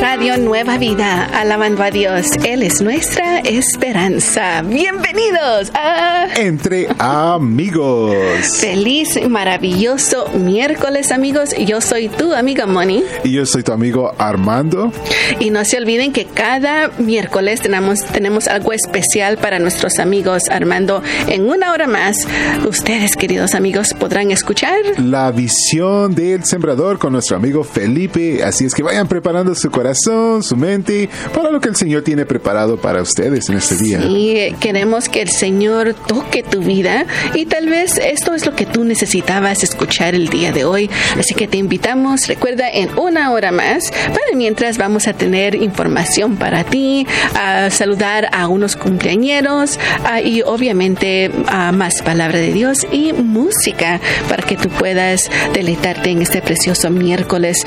Radio 0.00 0.36
Nueva 0.36 0.78
Vida, 0.78 1.24
alabando 1.24 1.82
a 1.82 1.90
Dios. 1.90 2.26
Él 2.44 2.62
es 2.62 2.80
nuestra 2.80 3.40
esperanza. 3.40 4.62
Bienvenidos 4.62 5.70
a 5.74 6.28
Entre 6.36 6.88
Amigos. 6.98 8.58
Feliz 8.60 9.18
maravilloso 9.28 10.28
miércoles, 10.34 11.12
amigos. 11.12 11.50
Yo 11.58 11.80
soy 11.80 12.08
tu 12.08 12.32
amiga 12.34 12.66
Moni. 12.66 13.02
Y 13.24 13.32
yo 13.32 13.46
soy 13.46 13.62
tu 13.62 13.72
amigo 13.72 14.14
Armando. 14.18 14.92
Y 15.40 15.50
no 15.50 15.64
se 15.64 15.78
olviden 15.78 16.12
que 16.12 16.26
cada 16.26 16.90
miércoles 16.98 17.60
tenemos, 17.60 18.04
tenemos 18.04 18.48
algo 18.48 18.72
especial 18.72 19.38
para 19.38 19.58
nuestros 19.58 19.98
amigos. 19.98 20.48
Armando, 20.50 21.02
en 21.28 21.48
una 21.48 21.72
hora 21.72 21.86
más, 21.86 22.26
ustedes, 22.66 23.16
queridos 23.16 23.54
amigos, 23.54 23.94
podrán 23.94 24.30
escuchar 24.30 24.78
la 24.98 25.30
visión 25.30 26.14
del 26.14 26.44
sembrador 26.44 26.98
con 26.98 27.12
nuestro 27.12 27.36
amigo 27.36 27.64
Felipe. 27.64 28.42
Así 28.44 28.64
es 28.64 28.74
que 28.74 28.82
vayan 28.82 29.08
preparando 29.08 29.54
su 29.54 29.70
corazón, 29.74 30.42
su 30.44 30.56
mente, 30.56 31.08
para 31.34 31.50
lo 31.50 31.60
que 31.60 31.68
el 31.68 31.74
Señor 31.74 32.02
tiene 32.02 32.24
preparado 32.24 32.76
para 32.76 33.02
ustedes 33.02 33.48
en 33.48 33.56
este 33.56 33.76
día. 33.76 34.00
Y 34.04 34.54
queremos 34.60 35.08
que 35.08 35.20
el 35.20 35.30
Señor 35.30 35.94
toque 36.06 36.44
tu 36.44 36.60
vida 36.60 37.06
y 37.34 37.46
tal 37.46 37.68
vez 37.68 37.98
esto 37.98 38.34
es 38.34 38.46
lo 38.46 38.54
que 38.54 38.66
tú 38.66 38.84
necesitabas 38.84 39.64
escuchar 39.64 40.14
el 40.14 40.28
día 40.28 40.52
de 40.52 40.64
hoy. 40.64 40.88
Así 41.18 41.34
que 41.34 41.48
te 41.48 41.56
invitamos, 41.56 42.28
recuerda, 42.28 42.70
en 42.70 42.96
una 42.96 43.32
hora 43.32 43.50
más, 43.50 43.90
para 43.90 44.36
mientras 44.36 44.78
vamos 44.78 45.08
a 45.08 45.12
tener 45.12 45.56
información 45.56 46.36
para 46.36 46.62
ti, 46.62 47.06
a 47.34 47.68
saludar 47.70 48.28
a 48.32 48.46
unos 48.46 48.76
cumpleañeros 48.76 49.78
y 50.24 50.42
obviamente 50.42 51.32
a 51.48 51.72
más 51.72 52.00
palabra 52.02 52.38
de 52.38 52.52
Dios 52.52 52.86
y 52.92 53.12
música 53.12 54.00
para 54.28 54.44
que 54.44 54.56
tú 54.56 54.68
puedas 54.68 55.28
deleitarte 55.52 56.10
en 56.10 56.22
este 56.22 56.40
precioso 56.40 56.90
miércoles. 56.90 57.66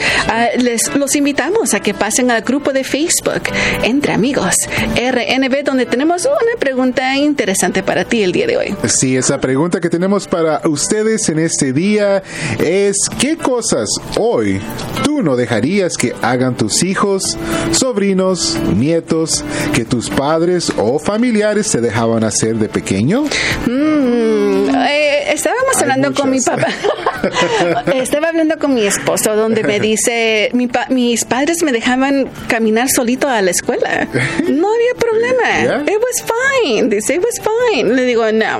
les 0.57 0.95
los 0.95 1.15
invitamos 1.15 1.73
a 1.73 1.81
que 1.81 1.96
pasen 1.97 2.31
al 2.31 2.41
grupo 2.41 2.73
de 2.73 2.83
Facebook 2.83 3.43
Entre 3.83 4.13
Amigos 4.13 4.55
RNB, 4.95 5.63
donde 5.63 5.85
tenemos 5.85 6.25
una 6.25 6.59
pregunta 6.59 7.15
interesante 7.15 7.83
para 7.83 8.05
ti 8.05 8.23
el 8.23 8.31
día 8.31 8.47
de 8.47 8.57
hoy. 8.57 8.75
Sí, 8.87 9.17
esa 9.17 9.39
pregunta 9.39 9.79
que 9.79 9.89
tenemos 9.89 10.27
para 10.27 10.61
ustedes 10.65 11.29
en 11.29 11.39
este 11.39 11.73
día 11.73 12.23
es 12.59 12.95
¿qué 13.19 13.37
cosas 13.37 13.89
hoy 14.17 14.61
tú 15.03 15.21
no 15.23 15.35
dejarías 15.35 15.97
que 15.97 16.13
hagan 16.21 16.55
tus 16.55 16.83
hijos, 16.83 17.37
sobrinos, 17.71 18.57
nietos, 18.75 19.43
que 19.73 19.85
tus 19.85 20.09
padres 20.09 20.71
o 20.77 20.99
familiares 20.99 21.71
te 21.71 21.81
dejaban 21.81 22.23
hacer 22.23 22.55
de 22.55 22.69
pequeño? 22.69 23.23
Mm, 23.65 24.69
eh, 24.75 25.33
estábamos 25.33 25.77
hablando 25.81 26.13
con 26.13 26.29
mi 26.29 26.41
papá. 26.41 26.67
Estaba 27.93 28.29
hablando 28.29 28.57
con 28.57 28.73
mi 28.73 28.85
esposo 28.85 29.35
donde 29.35 29.63
me 29.63 29.79
dice, 29.79 30.51
mis 30.89 31.25
padres 31.25 31.63
me 31.63 31.71
dejaban 31.71 32.29
caminar 32.47 32.89
solito 32.89 33.27
a 33.27 33.41
la 33.41 33.51
escuela. 33.51 34.07
No 34.49 34.67
había 34.73 34.93
problema. 34.97 35.83
It 35.91 35.97
was 35.97 36.23
fine. 36.63 36.89
Dice, 36.89 37.15
it 37.15 37.23
was 37.23 37.41
fine. 37.41 37.95
Le 37.95 38.03
digo, 38.05 38.31
no. 38.31 38.59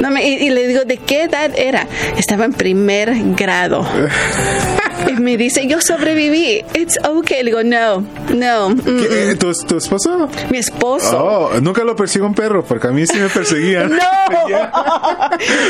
no 0.00 0.10
me, 0.10 0.26
y, 0.26 0.46
y 0.46 0.50
le 0.50 0.66
digo, 0.66 0.84
¿de 0.84 0.96
qué 0.98 1.24
edad 1.24 1.50
era? 1.56 1.86
Estaba 2.16 2.44
en 2.44 2.52
primer 2.52 3.12
grado. 3.34 3.86
Y 5.14 5.20
me 5.20 5.36
dice, 5.36 5.66
yo 5.66 5.80
sobreviví. 5.80 6.64
It's 6.74 6.98
okay. 7.04 7.42
Le 7.42 7.50
digo, 7.50 7.62
no, 7.62 8.00
no. 8.34 8.70
Mm 8.70 8.80
-mm. 8.80 9.38
¿Tu, 9.38 9.52
¿Tu, 9.66 9.76
esposo? 9.76 10.28
Mi 10.50 10.58
esposo. 10.58 11.24
Oh, 11.24 11.60
nunca 11.60 11.84
lo 11.84 11.94
persigue 11.94 12.24
un 12.24 12.34
perro, 12.34 12.64
porque 12.64 12.88
a 12.88 12.90
mí 12.90 13.06
sí 13.06 13.18
me 13.18 13.28
perseguían. 13.28 13.90
no. 13.90 14.24
yeah. 14.48 14.72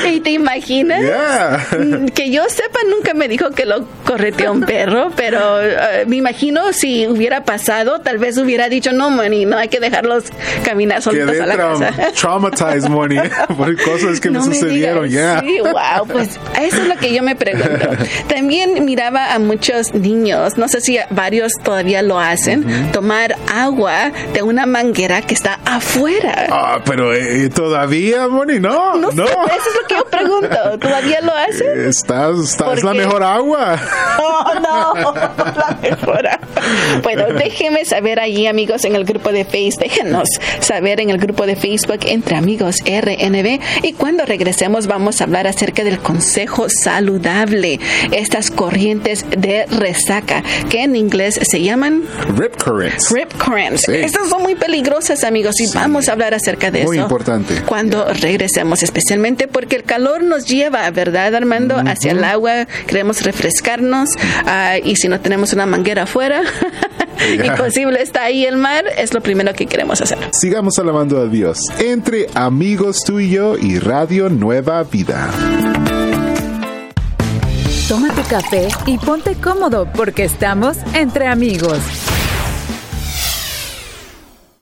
¿Y 0.06 0.20
te 0.20 0.30
imaginas? 0.30 1.00
Yeah. 1.00 1.66
Que 2.14 2.30
yo 2.30 2.42
sepa, 2.48 2.80
nunca 2.88 3.14
me 3.14 3.28
dijo 3.28 3.50
que 3.50 3.66
lo 3.66 3.86
correteó 4.04 4.52
un 4.52 4.62
perro, 4.62 5.10
pero 5.16 5.58
uh, 5.58 6.08
me 6.08 6.16
imagino 6.16 6.72
si 6.72 7.06
hubiera 7.06 7.44
pasado, 7.44 8.00
tal 8.00 8.18
vez 8.18 8.38
hubiera 8.38 8.68
dicho, 8.68 8.92
no, 8.92 9.10
Moni, 9.10 9.44
no 9.44 9.56
hay 9.56 9.68
que 9.68 9.80
dejarlos 9.80 10.24
caminar 10.64 11.02
solitos 11.02 11.32
Quedé 11.32 11.42
a 11.42 11.46
la 11.46 11.54
traum 11.54 11.80
casa. 11.80 12.12
traumatized, 12.12 12.88
Moni, 12.88 13.16
por 13.56 13.82
cosas 13.82 14.20
que 14.20 14.30
no 14.30 14.44
me 14.46 14.54
sucedieron, 14.54 15.08
ya. 15.08 15.14
Yeah. 15.14 15.40
Sí, 15.40 15.60
wow, 15.60 16.06
pues 16.06 16.28
eso 16.60 16.82
es 16.82 16.88
lo 16.88 16.96
que 16.96 17.12
yo 17.12 17.22
me 17.22 17.34
pregunto. 17.34 17.88
También 18.28 18.84
miraba 18.84 19.23
a 19.32 19.38
muchos 19.38 19.94
niños, 19.94 20.56
no 20.56 20.68
sé 20.68 20.80
si 20.80 20.98
varios 21.10 21.52
todavía 21.62 22.02
lo 22.02 22.18
hacen, 22.18 22.64
uh 22.64 22.68
-huh. 22.68 22.92
tomar 22.92 23.36
agua 23.52 24.12
de 24.32 24.42
una 24.42 24.66
manguera 24.66 25.22
que 25.22 25.34
está 25.34 25.58
afuera. 25.64 26.46
Ah, 26.50 26.80
pero 26.84 27.14
eh, 27.14 27.48
todavía, 27.48 28.28
Moni, 28.28 28.60
no. 28.60 28.96
No, 28.96 29.10
no. 29.12 29.26
Sé, 29.26 29.32
eso 29.32 29.70
es 29.70 29.82
lo 29.82 29.88
que 29.88 29.94
yo 29.94 30.04
pregunto. 30.06 30.78
¿Todavía 30.80 31.20
lo 31.20 31.32
hacen? 31.32 31.88
Está, 31.88 32.30
está 32.30 32.72
es 32.74 32.82
la 32.82 32.94
mejor 32.94 33.22
agua. 33.22 33.78
No, 34.18 34.60
no, 34.60 35.14
la 35.14 35.78
mejor 35.80 36.26
agua. 36.26 36.48
Bueno, 37.02 37.26
déjenme 37.38 37.84
saber 37.84 38.20
allí, 38.20 38.46
amigos, 38.46 38.84
en 38.84 38.94
el 38.94 39.04
grupo 39.04 39.32
de 39.32 39.44
Facebook. 39.44 39.84
Déjenos 39.84 40.28
saber 40.60 41.00
en 41.00 41.10
el 41.10 41.18
grupo 41.18 41.46
de 41.46 41.56
Facebook 41.56 42.00
Entre 42.06 42.36
Amigos 42.36 42.76
RNB. 42.84 43.60
Y 43.82 43.92
cuando 43.92 44.24
regresemos, 44.24 44.86
vamos 44.86 45.20
a 45.20 45.24
hablar 45.24 45.46
acerca 45.46 45.84
del 45.84 45.98
consejo 45.98 46.66
saludable. 46.68 47.80
Estas 48.12 48.50
corrientes 48.50 49.03
de 49.04 49.66
resaca, 49.66 50.42
que 50.68 50.82
en 50.82 50.96
inglés 50.96 51.38
se 51.42 51.62
llaman 51.62 52.02
Rip 52.36 52.56
Currents. 52.62 53.10
Rip 53.10 53.32
Currents. 53.34 53.82
Sí. 53.82 53.92
Estas 53.92 54.28
son 54.28 54.42
muy 54.42 54.54
peligrosas, 54.54 55.24
amigos, 55.24 55.60
y 55.60 55.66
sí. 55.66 55.72
vamos 55.74 56.08
a 56.08 56.12
hablar 56.12 56.34
acerca 56.34 56.70
de 56.70 56.84
muy 56.84 56.96
eso. 56.96 57.04
Muy 57.06 57.14
importante. 57.14 57.62
Cuando 57.66 58.06
regresemos, 58.12 58.82
especialmente 58.82 59.46
porque 59.48 59.76
el 59.76 59.84
calor 59.84 60.22
nos 60.22 60.46
lleva, 60.46 60.90
¿verdad, 60.90 61.34
Armando? 61.34 61.76
Uh 61.76 61.78
-huh. 61.80 61.92
Hacia 61.92 62.12
el 62.12 62.24
agua, 62.24 62.66
queremos 62.86 63.22
refrescarnos, 63.22 64.10
uh, 64.44 64.80
y 64.82 64.96
si 64.96 65.08
no 65.08 65.20
tenemos 65.20 65.52
una 65.52 65.66
manguera 65.66 66.04
afuera, 66.04 66.42
yeah. 67.36 67.46
imposible 67.46 68.02
está 68.02 68.24
ahí 68.24 68.44
el 68.44 68.56
mar, 68.56 68.84
es 68.96 69.12
lo 69.14 69.20
primero 69.20 69.52
que 69.54 69.66
queremos 69.66 70.00
hacer. 70.00 70.18
Sigamos 70.32 70.78
alabando 70.78 71.20
a 71.20 71.26
Dios 71.26 71.58
entre 71.78 72.26
amigos 72.34 73.00
tú 73.04 73.20
y 73.20 73.30
yo 73.30 73.56
y 73.56 73.78
Radio 73.78 74.28
Nueva 74.28 74.82
Vida. 74.84 75.30
Toma 77.88 78.08
tu 78.14 78.22
café 78.22 78.68
y 78.86 78.96
ponte 78.96 79.34
cómodo 79.34 79.86
porque 79.94 80.24
estamos 80.24 80.78
entre 80.94 81.26
amigos. 81.26 82.03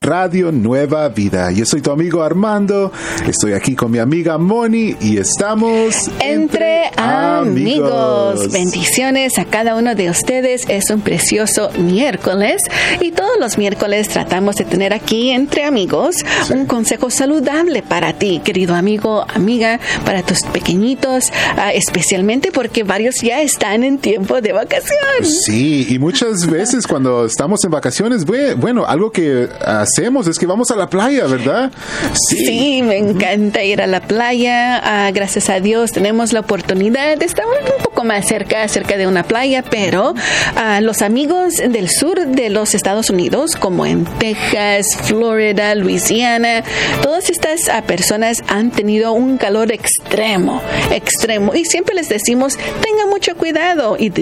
Radio 0.02 0.50
Nueva 0.50 1.08
Vida. 1.08 1.52
Yo 1.52 1.64
soy 1.64 1.80
tu 1.80 1.92
amigo 1.92 2.22
Armando, 2.24 2.90
estoy 3.26 3.52
aquí 3.52 3.76
con 3.76 3.92
mi 3.92 3.98
amiga 3.98 4.36
Moni 4.36 4.96
y 5.00 5.16
estamos 5.16 6.08
entre, 6.18 6.86
entre 6.86 6.90
amigos. 6.96 8.40
amigos. 8.40 8.52
Bendiciones 8.52 9.38
a 9.38 9.44
cada 9.44 9.76
uno 9.76 9.94
de 9.94 10.10
ustedes. 10.10 10.64
Es 10.68 10.90
un 10.90 11.02
precioso 11.02 11.70
miércoles 11.78 12.62
y 13.00 13.12
todos 13.12 13.38
los 13.38 13.58
miércoles 13.58 14.08
tratamos 14.08 14.56
de 14.56 14.64
tener 14.64 14.92
aquí 14.92 15.30
entre 15.30 15.64
amigos 15.64 16.16
sí. 16.16 16.52
un 16.52 16.66
consejo 16.66 17.08
saludable 17.08 17.82
para 17.82 18.12
ti, 18.14 18.40
querido 18.44 18.74
amigo, 18.74 19.24
amiga, 19.32 19.78
para 20.04 20.22
tus 20.22 20.42
pequeñitos, 20.42 21.28
uh, 21.28 21.70
especialmente 21.74 22.50
porque 22.50 22.82
varios 22.82 23.20
ya 23.22 23.40
están 23.40 23.84
en 23.84 23.98
tiempo 23.98 24.40
de 24.40 24.52
vacación. 24.52 24.98
Sí, 25.22 25.86
y 25.88 25.98
muchas 26.00 26.48
veces 26.50 26.88
cuando 26.88 27.26
estamos 27.26 27.62
en 27.64 27.70
vacaciones, 27.70 28.24
bueno, 28.56 28.84
algo 28.84 29.12
que 29.12 29.44
uh, 29.44 29.91
hacemos 29.92 30.26
es 30.26 30.38
que 30.38 30.46
vamos 30.46 30.70
a 30.70 30.76
la 30.76 30.88
playa, 30.88 31.26
¿verdad? 31.26 31.70
Sí, 32.14 32.46
sí 32.46 32.82
me 32.82 32.96
encanta 32.96 33.62
ir 33.62 33.82
a 33.82 33.86
la 33.86 34.00
playa. 34.00 35.08
Uh, 35.10 35.14
gracias 35.14 35.50
a 35.50 35.60
Dios 35.60 35.92
tenemos 35.92 36.32
la 36.32 36.40
oportunidad 36.40 37.22
estar 37.22 37.44
un 37.46 37.82
poco 37.82 37.91
más 38.04 38.26
cerca, 38.26 38.66
cerca 38.68 38.96
de 38.96 39.06
una 39.06 39.22
playa, 39.22 39.62
pero 39.68 40.12
uh, 40.12 40.80
los 40.80 41.02
amigos 41.02 41.56
del 41.56 41.88
sur 41.88 42.26
de 42.26 42.50
los 42.50 42.74
Estados 42.74 43.10
Unidos, 43.10 43.56
como 43.56 43.86
en 43.86 44.04
Texas, 44.04 44.96
Florida, 45.04 45.74
Luisiana, 45.74 46.64
todas 47.02 47.30
estas 47.30 47.68
uh, 47.68 47.84
personas 47.86 48.42
han 48.48 48.70
tenido 48.70 49.12
un 49.12 49.38
calor 49.38 49.72
extremo, 49.72 50.62
extremo. 50.90 51.54
Y 51.54 51.64
siempre 51.64 51.94
les 51.94 52.08
decimos, 52.08 52.56
tengan 52.82 53.08
mucho 53.08 53.36
cuidado 53.36 53.96
y 53.98 54.12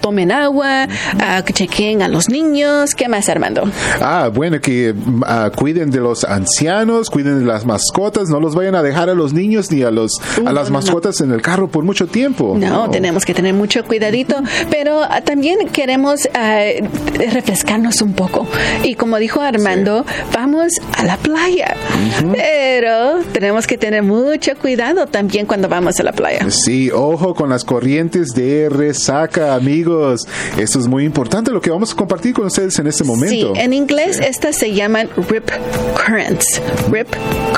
tomen 0.00 0.32
agua, 0.32 0.88
chequen 1.52 2.02
a 2.02 2.08
los 2.08 2.28
niños. 2.28 2.94
¿Qué 2.94 3.08
más, 3.08 3.28
Armando? 3.28 3.70
Ah, 4.00 4.30
bueno, 4.32 4.60
que 4.60 4.94
Uh, 5.22 5.50
cuiden 5.54 5.90
de 5.90 6.00
los 6.00 6.24
ancianos, 6.24 7.08
cuiden 7.10 7.40
de 7.40 7.44
las 7.44 7.64
mascotas, 7.64 8.28
no 8.28 8.40
los 8.40 8.54
vayan 8.54 8.74
a 8.74 8.82
dejar 8.82 9.08
a 9.10 9.14
los 9.14 9.32
niños 9.32 9.70
ni 9.70 9.82
a 9.82 9.90
los 9.90 10.12
Uh, 10.40 10.48
a 10.48 10.52
las 10.52 10.70
mascotas 10.70 11.20
en 11.20 11.32
el 11.32 11.42
carro 11.42 11.68
por 11.68 11.84
mucho 11.84 12.06
tiempo. 12.06 12.56
No, 12.58 12.86
no. 12.86 12.90
tenemos 12.90 13.21
tenemos 13.22 13.26
que 13.26 13.34
tener 13.34 13.54
mucho 13.54 13.84
cuidadito, 13.84 14.36
pero 14.70 15.02
ah, 15.02 15.20
también 15.20 15.68
queremos 15.68 16.28
ah, 16.34 16.64
refrescarnos 17.14 18.02
un 18.02 18.14
poco. 18.14 18.46
Y 18.82 18.94
como 18.94 19.18
dijo 19.18 19.40
Armando, 19.40 20.04
vamos 20.32 20.72
a 20.96 21.04
la 21.04 21.16
playa, 21.16 21.76
pero 22.32 23.20
tenemos 23.32 23.66
que 23.66 23.78
tener 23.78 24.02
mucho 24.02 24.56
cuidado 24.56 25.06
también 25.06 25.46
cuando 25.46 25.68
vamos 25.68 26.00
a 26.00 26.02
la 26.02 26.12
playa. 26.12 26.50
Sí, 26.50 26.90
ojo 26.90 27.34
con 27.34 27.50
las 27.50 27.64
corrientes 27.64 28.28
de 28.34 28.68
resaca, 28.68 29.54
amigos. 29.54 30.26
Esto 30.58 30.78
es 30.78 30.86
muy 30.86 31.04
importante 31.04 31.50
lo 31.50 31.60
que 31.60 31.70
vamos 31.70 31.92
a 31.92 31.96
compartir 31.96 32.34
con 32.34 32.46
ustedes 32.46 32.78
en 32.78 32.86
este 32.86 33.04
momento. 33.04 33.54
Sí, 33.54 33.60
en 33.60 33.72
inglés 33.72 34.20
estas 34.20 34.56
se 34.56 34.72
llaman 34.72 35.08
rip 35.28 35.48
currents, 36.04 36.60
rip 36.90 37.08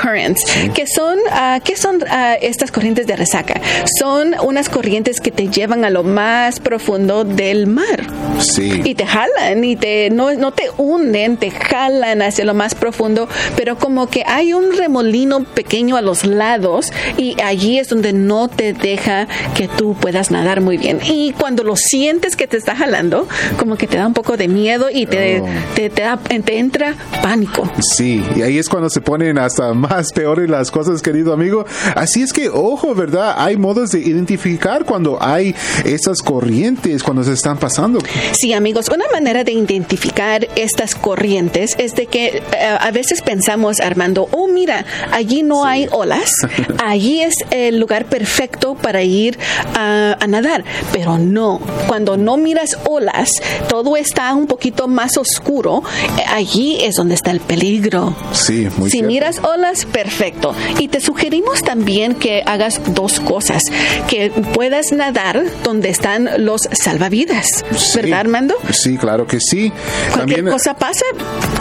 currents, 0.00 0.43
que 0.75 0.87
son, 0.87 1.19
uh, 1.19 1.60
¿qué 1.64 1.76
son 1.76 1.96
uh, 1.96 2.37
estas 2.40 2.70
corrientes 2.70 3.06
de 3.06 3.17
resaca? 3.17 3.60
Son 3.99 4.34
unas 4.43 4.69
corrientes 4.69 5.20
que 5.20 5.31
te 5.31 5.49
llevan 5.54 5.84
a 5.84 5.90
lo 5.90 6.02
más 6.02 6.60
profundo 6.60 7.24
del 7.24 7.66
mar. 7.66 8.06
Sí. 8.40 8.80
Y 8.84 8.94
te 8.94 9.06
jalan 9.06 9.62
y 9.64 9.76
te 9.76 10.10
no, 10.10 10.32
no 10.34 10.52
te 10.52 10.64
hunden, 10.76 11.36
te 11.36 11.50
jalan 11.50 12.20
hacia 12.22 12.44
lo 12.44 12.54
más 12.54 12.74
profundo, 12.74 13.28
pero 13.56 13.76
como 13.76 14.08
que 14.08 14.24
hay 14.26 14.52
un 14.52 14.76
remolino 14.76 15.44
pequeño 15.44 15.96
a 15.96 16.02
los 16.02 16.24
lados 16.26 16.92
y 17.16 17.40
allí 17.42 17.78
es 17.78 17.88
donde 17.88 18.12
no 18.12 18.48
te 18.48 18.72
deja 18.72 19.28
que 19.54 19.68
tú 19.68 19.94
puedas 19.94 20.30
nadar 20.30 20.60
muy 20.60 20.76
bien. 20.76 20.98
Y 21.04 21.32
cuando 21.32 21.62
lo 21.62 21.76
sientes 21.76 22.34
que 22.36 22.46
te 22.46 22.56
está 22.56 22.74
jalando, 22.74 23.28
como 23.58 23.76
que 23.76 23.86
te 23.86 23.96
da 23.96 24.06
un 24.06 24.14
poco 24.14 24.36
de 24.36 24.48
miedo 24.48 24.88
y 24.92 25.06
te, 25.06 25.40
Oh. 25.40 25.46
te, 25.74 25.90
te 25.90 26.02
da- 26.02 26.18
te 26.18 26.58
entra 26.58 26.94
pánico. 27.22 27.70
Sí, 27.80 28.22
y 28.36 28.42
ahí 28.42 28.58
es 28.58 28.68
cuando 28.68 28.90
se 28.90 29.00
ponen 29.00 29.38
hasta 29.38 29.72
más 29.74 30.12
peores 30.12 30.50
las 30.50 30.70
cosas, 30.70 31.00
querido 31.02 31.32
amigo. 31.32 31.64
Así 31.94 32.22
es 32.22 32.32
que, 32.32 32.48
ojo, 32.48 32.94
¿verdad? 32.94 33.34
Hay 33.38 33.56
modos 33.56 33.90
de 33.92 34.00
identificar 34.00 34.84
cuando 34.84 35.18
hay 35.22 35.33
esas 35.40 36.22
corrientes, 36.22 37.02
cuando 37.02 37.25
se 37.25 37.32
están 37.32 37.58
pasando. 37.58 37.98
Sí, 38.32 38.52
amigos, 38.52 38.88
una 38.88 39.06
manera 39.12 39.44
de 39.44 39.52
identificar 39.52 40.46
estas 40.56 40.94
corrientes 40.94 41.75
es 41.78 41.94
de 41.94 42.06
que 42.06 42.42
eh, 42.52 42.76
a 42.78 42.90
veces 42.90 43.22
pensamos, 43.22 43.81
Armando, 43.81 44.28
oh, 44.32 44.48
mira, 44.48 44.84
allí 45.10 45.42
no 45.42 45.64
hay 45.64 45.88
olas, 45.90 46.31
allí 46.84 47.20
es 47.20 47.34
el 47.50 47.78
lugar 47.78 48.06
perfecto 48.06 48.75
para 48.75 49.02
ir 49.02 49.38
a, 49.75 50.16
a 50.20 50.26
nadar, 50.26 50.64
pero 50.92 51.19
no, 51.19 51.60
cuando 51.86 52.16
no 52.16 52.36
miras 52.36 52.78
olas, 52.84 53.31
todo 53.69 53.96
está 53.96 54.32
un 54.34 54.46
poquito 54.46 54.88
más 54.88 55.16
oscuro, 55.16 55.82
eh, 56.19 56.22
allí 56.28 56.78
es 56.81 56.96
donde 56.96 57.14
está 57.14 57.31
el 57.31 57.40
peligro. 57.40 58.14
Sí, 58.32 58.69
muy 58.76 58.90
si 58.90 58.98
cierto. 58.98 59.08
miras 59.08 59.38
olas, 59.42 59.84
perfecto. 59.86 60.54
Y 60.78 60.88
te 60.88 61.00
sugerimos 61.00 61.62
también 61.62 62.14
que 62.14 62.42
hagas 62.46 62.81
dos 62.94 63.20
cosas, 63.20 63.62
que 64.08 64.31
puedas 64.54 64.92
nadar 64.92 65.23
donde 65.62 65.88
están 65.88 66.28
los 66.44 66.62
salvavidas, 66.72 67.64
Sí. 67.76 67.96
¿verdad, 68.00 68.20
Armando? 68.20 68.54
Sí, 68.70 68.96
claro 68.98 69.26
que 69.26 69.40
sí. 69.40 69.72
Cualquier 70.12 70.36
También, 70.38 70.46
cosa 70.52 70.74
pasa, 70.74 71.04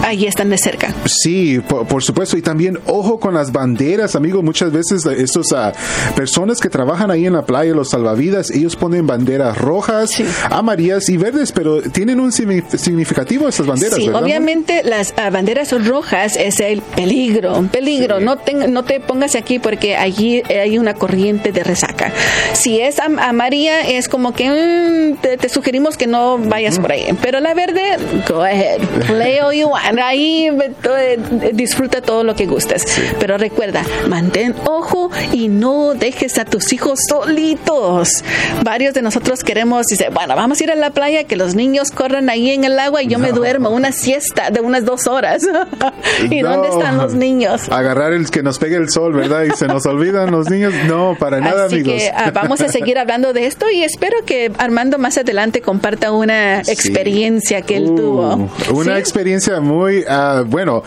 ahí 0.01 0.25
están 0.25 0.49
de 0.49 0.57
cerca. 0.57 0.93
Sí, 1.05 1.59
por, 1.67 1.87
por 1.87 2.03
supuesto. 2.03 2.37
Y 2.37 2.41
también, 2.41 2.77
ojo 2.87 3.19
con 3.19 3.33
las 3.33 3.51
banderas, 3.51 4.15
amigo. 4.15 4.41
Muchas 4.41 4.71
veces 4.71 5.05
eh, 5.05 5.15
estos 5.19 5.53
ah, 5.53 5.71
personas 6.15 6.59
que 6.59 6.69
trabajan 6.69 7.09
ahí 7.11 7.25
en 7.25 7.33
la 7.33 7.45
playa, 7.45 7.73
los 7.73 7.89
salvavidas, 7.91 8.51
ellos 8.51 8.75
ponen 8.75 9.07
banderas 9.07 9.57
rojas, 9.57 10.11
Sí. 10.11 10.25
amarillas 10.49 11.07
y 11.09 11.17
verdes, 11.17 11.51
pero 11.51 11.81
tienen 11.81 12.19
un 12.19 12.31
signi- 12.31 12.63
significativo 12.77 13.47
esas 13.47 13.65
banderas, 13.65 13.95
Sí, 13.97 14.07
¿verdad? 14.07 14.23
obviamente 14.23 14.81
las 14.83 15.13
ah, 15.17 15.29
banderas 15.29 15.71
rojas 15.87 16.35
es 16.35 16.59
el 16.59 16.81
peligro, 16.81 17.57
un 17.57 17.69
peligro. 17.69 18.19
Sí. 18.19 18.25
No, 18.25 18.37
te, 18.37 18.53
no 18.53 18.83
te 18.83 18.99
pongas 18.99 19.35
aquí 19.35 19.59
porque 19.59 19.95
allí 19.95 20.41
hay 20.49 20.77
una 20.77 20.93
corriente 20.95 21.51
de 21.51 21.63
resaca. 21.63 22.11
Si 22.53 22.79
es 22.79 22.99
am- 22.99 23.19
amarilla, 23.53 23.81
es 23.81 24.09
como 24.09 24.33
que 24.33 24.49
mm, 24.49 25.21
te, 25.21 25.37
te 25.37 25.49
sugerimos 25.49 25.95
que 25.97 26.07
no 26.07 26.37
vayas 26.37 26.79
por 26.79 26.91
ahí. 26.91 27.07
Pero 27.21 27.39
la 27.39 27.53
verde, 27.53 27.97
go 28.27 28.41
ahead, 28.41 28.81
play 29.07 29.39
all 29.39 29.53
you 29.53 29.67
want. 29.69 29.99
Ahí 30.01 30.47
eh, 30.49 31.19
disfruta 31.53 32.01
todo 32.01 32.23
lo 32.23 32.35
que 32.35 32.45
gustes. 32.47 32.83
Pero 33.19 33.37
recuerda, 33.37 33.83
mantén 34.07 34.55
ojo 34.65 35.11
y 35.31 35.49
no 35.49 35.93
dejes 35.93 36.37
a 36.39 36.45
tus 36.45 36.73
hijos 36.73 36.99
solitos. 37.07 38.23
Varios 38.63 38.93
de 38.93 39.01
nosotros 39.01 39.43
queremos, 39.43 39.85
dice, 39.87 40.09
bueno, 40.11 40.35
vamos 40.35 40.59
a 40.59 40.63
ir 40.63 40.71
a 40.71 40.75
la 40.75 40.89
playa, 40.89 41.25
que 41.25 41.35
los 41.35 41.53
niños 41.55 41.91
corran 41.91 42.29
ahí 42.29 42.49
en 42.51 42.63
el 42.63 42.77
agua 42.79 43.03
y 43.03 43.07
yo 43.07 43.19
me 43.19 43.29
No. 43.29 43.35
duermo 43.35 43.69
una 43.69 43.91
siesta 43.91 44.49
de 44.49 44.61
unas 44.61 44.85
dos 44.85 45.07
horas. 45.07 45.43
¿Y 46.29 46.41
No. 46.41 46.49
dónde 46.49 46.69
están 46.69 46.97
los 46.97 47.13
niños? 47.13 47.69
Agarrar 47.71 48.13
el 48.13 48.29
que 48.31 48.41
nos 48.43 48.57
pegue 48.57 48.77
el 48.77 48.89
sol, 48.89 49.13
¿verdad? 49.13 49.43
Y 49.43 49.51
se 49.51 49.67
nos 49.67 49.85
olvidan 49.85 50.31
los 50.31 50.49
niños. 50.49 50.73
No, 50.87 51.15
para 51.19 51.39
nada, 51.39 51.65
Así 51.65 51.75
amigos. 51.75 51.93
que 52.01 52.09
ah, 52.15 52.31
vamos 52.33 52.61
a 52.61 52.67
seguir 52.69 52.97
hablando 53.03 53.33
de 53.33 53.42
esto 53.45 53.69
y 53.69 53.83
espero 53.83 54.17
que 54.25 54.51
Armando 54.57 54.97
más 54.97 55.17
adelante 55.17 55.61
comparta 55.61 56.11
una 56.11 56.63
Sí. 56.63 56.71
experiencia 56.71 57.61
que 57.61 57.77
él 57.77 57.83
Uh, 57.91 57.95
tuvo. 57.95 58.49
Una 58.73 58.93
¿Sí? 58.95 58.99
experiencia 58.99 59.59
muy, 59.59 60.03
ah, 60.07 60.43
bueno, 60.45 60.83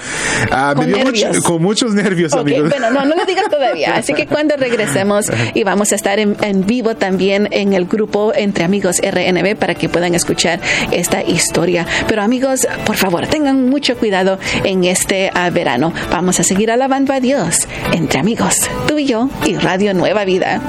me 0.51 0.75
Con 0.75 0.87
dio 0.87 0.99
mucho- 1.05 1.43
con 1.45 1.63
muchos 1.63 1.95
nervios, 1.95 2.33
Ok, 2.33 2.41
amigos. 2.41 2.71
bueno, 2.71 2.91
no, 2.91 3.05
no 3.05 3.15
lo 3.17 3.25
digas 3.25 3.49
todavía. 3.51 3.95
Así 3.97 4.13
que 4.15 4.27
cuando 4.27 4.57
regresemos 4.57 5.27
y 5.55 5.63
vamos 5.65 5.93
a 5.93 5.95
estar 5.95 6.19
en, 6.19 6.37
en 6.43 6.67
vivo 6.67 6.97
también 6.97 7.49
en 7.51 7.73
el 7.73 7.87
grupo 7.87 8.33
Entre 8.35 8.65
Amigos 8.65 9.01
RNB 9.03 9.57
para 9.57 9.75
que 9.75 9.89
puedan 9.89 10.15
escuchar 10.15 10.61
esta 10.91 11.23
historia. 11.23 11.87
Pero 12.09 12.23
amigos, 12.23 12.67
por 12.85 12.97
favor, 12.97 13.27
tengan 13.27 13.69
mucho 13.69 13.97
cuidado 13.97 14.39
en 14.65 14.85
este 14.85 15.31
ah, 15.35 15.51
verano. 15.51 15.93
Vamos 16.11 16.41
a 16.41 16.43
seguir 16.45 16.71
alabando 16.71 17.13
a 17.13 17.21
Dios 17.21 17.67
entre 17.93 18.19
amigos, 18.21 18.61
tú 18.89 18.99
y 18.99 19.07
yo 19.07 19.29
y 19.45 19.55
Radio 19.57 19.95
Nueva 19.95 20.25
Vida. 20.25 20.61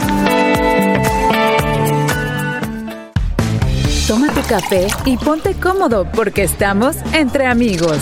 Toma 4.08 4.34
tu 4.34 4.42
café 4.48 4.88
y 5.04 5.18
ponte 5.18 5.54
cómodo 5.56 6.10
porque 6.14 6.44
estamos 6.44 6.96
entre 7.12 7.46
amigos. 7.46 7.98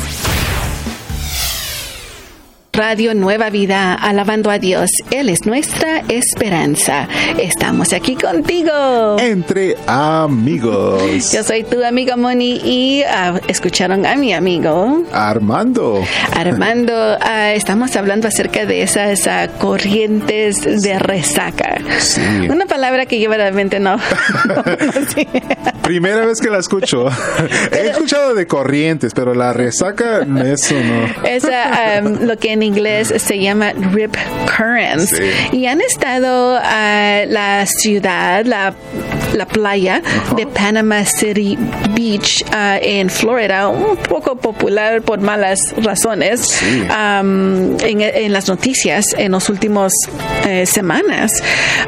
Radio 2.76 3.14
Nueva 3.14 3.50
Vida, 3.50 3.94
alabando 3.94 4.52
a 4.52 4.60
Dios. 4.60 4.90
Él 5.10 5.30
es 5.30 5.46
nuestra 5.46 6.04
esperanza. 6.10 7.08
Estamos 7.40 7.94
aquí 7.94 8.16
contigo. 8.16 9.18
Entre 9.18 9.78
amigos. 9.88 11.32
Yo 11.32 11.42
soy 11.44 11.64
tu 11.64 11.82
amiga 11.82 12.18
Moni 12.18 12.60
y 12.66 13.04
ah, 13.04 13.40
escucharon 13.48 14.06
a 14.06 14.18
mi 14.18 14.34
amigo 14.34 15.06
Armando. 15.14 16.04
Armando. 16.34 16.94
ah, 17.22 17.54
estamos 17.54 17.96
hablando 17.96 18.28
acerca 18.28 18.66
de 18.66 18.82
esas 18.82 19.26
ah, 19.26 19.48
corrientes 19.58 20.62
de 20.82 21.00
resaca. 21.00 21.78
Sí. 22.00 22.22
Una 22.50 22.66
palabra 22.66 23.06
que 23.06 23.20
lleva 23.20 23.36
a 23.36 23.38
la 23.38 23.52
mente 23.52 23.80
no. 23.80 23.96
no, 24.48 24.64
sí. 25.16 25.26
Primera 25.82 26.26
vez 26.26 26.42
que 26.42 26.50
la 26.50 26.58
escucho. 26.58 27.08
He 27.72 27.88
escuchado 27.92 28.34
de 28.34 28.48
corrientes, 28.48 29.14
pero 29.14 29.34
la 29.34 29.54
resaca, 29.54 30.28
eso 30.46 30.76
no. 30.76 31.28
Es 31.28 31.46
um, 31.46 32.26
lo 32.26 32.38
que 32.38 32.52
en 32.52 32.65
inglés 32.66 33.14
se 33.18 33.40
llama 33.40 33.72
rip 33.94 34.16
currents. 34.58 35.10
Sí. 35.10 35.58
Y 35.58 35.66
han 35.68 35.82
estado 35.82 36.60
a 36.62 37.24
la 37.28 37.66
ciudad, 37.66 38.46
la, 38.46 38.76
la 39.34 39.46
playa 39.46 40.02
de 40.36 40.46
Panama 40.48 41.04
City 41.06 41.58
Beach 41.96 42.44
ah, 42.52 42.78
en 42.82 43.10
Florida, 43.10 43.68
un 43.70 43.98
poco 43.98 44.36
popular 44.36 45.02
por 45.02 45.20
malas 45.20 45.60
razones 45.82 46.42
Sí. 46.42 46.82
um, 46.84 47.78
en, 47.82 48.02
en 48.02 48.34
las 48.34 48.48
noticias 48.48 49.06
en 49.18 49.32
los 49.32 49.50
últimos 49.50 49.94
eh, 50.46 50.66
semanas. 50.66 51.32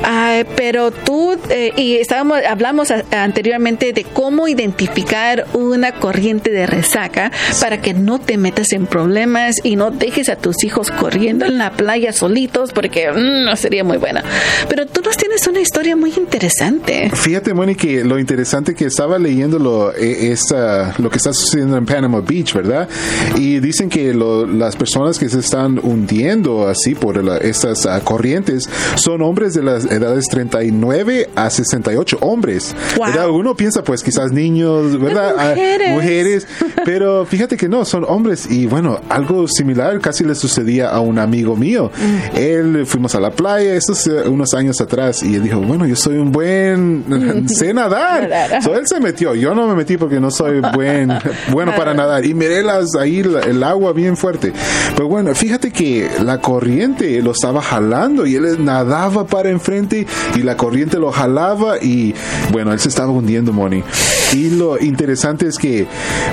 Ah, 0.03 0.43
pero 0.55 0.91
tú 0.91 1.37
eh, 1.49 1.71
y 1.75 1.95
estábamos 1.97 2.39
hablamos 2.47 2.91
a- 2.91 3.03
anteriormente 3.11 3.93
de 3.93 4.03
cómo 4.03 4.47
identificar 4.47 5.45
una 5.53 5.91
corriente 5.93 6.51
de 6.51 6.65
resaca 6.67 7.31
para 7.61 7.81
que 7.81 7.93
no 7.93 8.19
te 8.19 8.37
metas 8.37 8.71
en 8.73 8.85
problemas 8.87 9.55
y 9.63 9.75
no 9.75 9.91
dejes 9.91 10.29
a 10.29 10.35
tus 10.35 10.63
hijos 10.63 10.91
corriendo 10.91 11.45
en 11.45 11.57
la 11.57 11.71
playa 11.71 12.13
solitos 12.13 12.71
porque 12.73 13.11
mm, 13.11 13.45
no 13.45 13.55
sería 13.55 13.83
muy 13.83 13.97
buena. 13.97 14.23
Pero 14.69 14.85
tú 14.85 15.01
nos 15.01 15.17
tienes 15.17 15.45
una 15.47 15.59
historia 15.59 15.95
muy 15.95 16.13
interesante. 16.17 17.09
Fíjate, 17.13 17.36
Moni, 17.53 17.75
que 17.75 18.03
lo 18.03 18.19
interesante 18.19 18.73
que 18.75 18.85
estaba 18.85 19.17
leyendo 19.19 19.59
lo, 19.59 19.93
eh, 19.95 20.31
esta, 20.31 20.93
lo 20.97 21.09
que 21.09 21.17
está 21.17 21.31
sucediendo 21.33 21.77
en 21.77 21.85
Panama 21.85 22.21
Beach, 22.21 22.53
¿verdad? 22.53 22.87
Y 23.35 23.59
dicen 23.59 23.89
que 23.89 24.13
lo- 24.13 24.45
las 24.45 24.75
personas 24.75 25.17
que 25.19 25.29
se 25.29 25.39
están 25.39 25.79
hundiendo 25.81 26.67
así 26.67 26.95
por 26.95 27.23
la- 27.23 27.37
estas 27.37 27.85
ah, 27.85 27.99
corrientes 28.03 28.69
son 28.95 29.21
hombres 29.21 29.53
de 29.53 29.63
las 29.63 29.85
edades 29.85 30.25
39 30.29 31.29
a 31.35 31.49
68, 31.49 32.17
hombres. 32.21 32.75
Wow. 32.97 33.07
¿verdad? 33.07 33.29
Uno 33.29 33.55
piensa, 33.55 33.83
pues 33.83 34.03
quizás 34.03 34.31
niños, 34.31 34.99
¿verdad? 34.99 35.35
Ah, 35.37 35.49
mujeres. 35.49 35.93
mujeres, 35.93 36.47
pero 36.85 37.25
fíjate 37.25 37.57
que 37.57 37.67
no, 37.69 37.85
son 37.85 38.03
hombres. 38.07 38.49
Y 38.49 38.65
bueno, 38.65 38.99
algo 39.09 39.47
similar 39.47 39.99
casi 39.99 40.23
sucede 40.23 40.35
sucedía 40.35 40.89
a 40.89 40.99
un 41.01 41.19
amigo 41.19 41.55
mío. 41.55 41.91
Mm. 41.95 42.37
Él 42.37 42.85
fuimos 42.85 43.13
a 43.15 43.19
la 43.19 43.31
playa, 43.31 43.75
esto 43.75 43.93
es 43.93 44.07
eh, 44.07 44.27
unos 44.27 44.53
años 44.53 44.79
atrás, 44.81 45.21
y 45.23 45.35
él 45.35 45.43
dijo, 45.43 45.59
bueno, 45.59 45.85
yo 45.85 45.95
soy 45.95 46.17
un 46.17 46.31
buen, 46.31 47.03
sé 47.47 47.73
nadar. 47.73 48.61
So, 48.63 48.75
él 48.75 48.87
se 48.87 48.99
metió, 48.99 49.35
yo 49.35 49.53
no 49.55 49.67
me 49.67 49.75
metí 49.75 49.97
porque 49.97 50.19
no 50.19 50.31
soy 50.31 50.61
buen, 50.73 51.11
bueno 51.51 51.73
para 51.75 51.93
nadar. 51.93 52.25
Y 52.25 52.33
miré 52.33 52.63
las, 52.63 52.95
ahí 52.95 53.19
el 53.19 53.63
agua 53.63 53.93
bien 53.93 54.17
fuerte. 54.17 54.53
Pero 54.95 55.07
bueno, 55.07 55.33
fíjate 55.35 55.71
que 55.71 56.09
la 56.23 56.39
corriente 56.39 57.21
lo 57.21 57.31
estaba 57.31 57.61
jalando 57.61 58.25
y 58.25 58.35
él 58.35 58.63
nadaba 58.63 59.25
para 59.25 59.49
enfrente 59.49 60.05
y 60.35 60.39
la 60.43 60.57
corriente 60.57 60.97
lo 60.97 61.11
jalaba 61.11 61.77
y 61.81 62.13
bueno, 62.51 62.73
él 62.73 62.79
se 62.79 62.89
estaba 62.89 63.09
hundiendo, 63.11 63.53
Moni. 63.53 63.83
Y 64.33 64.49
lo 64.51 64.77
interesante 64.81 65.47
es 65.47 65.57
que, 65.57 65.87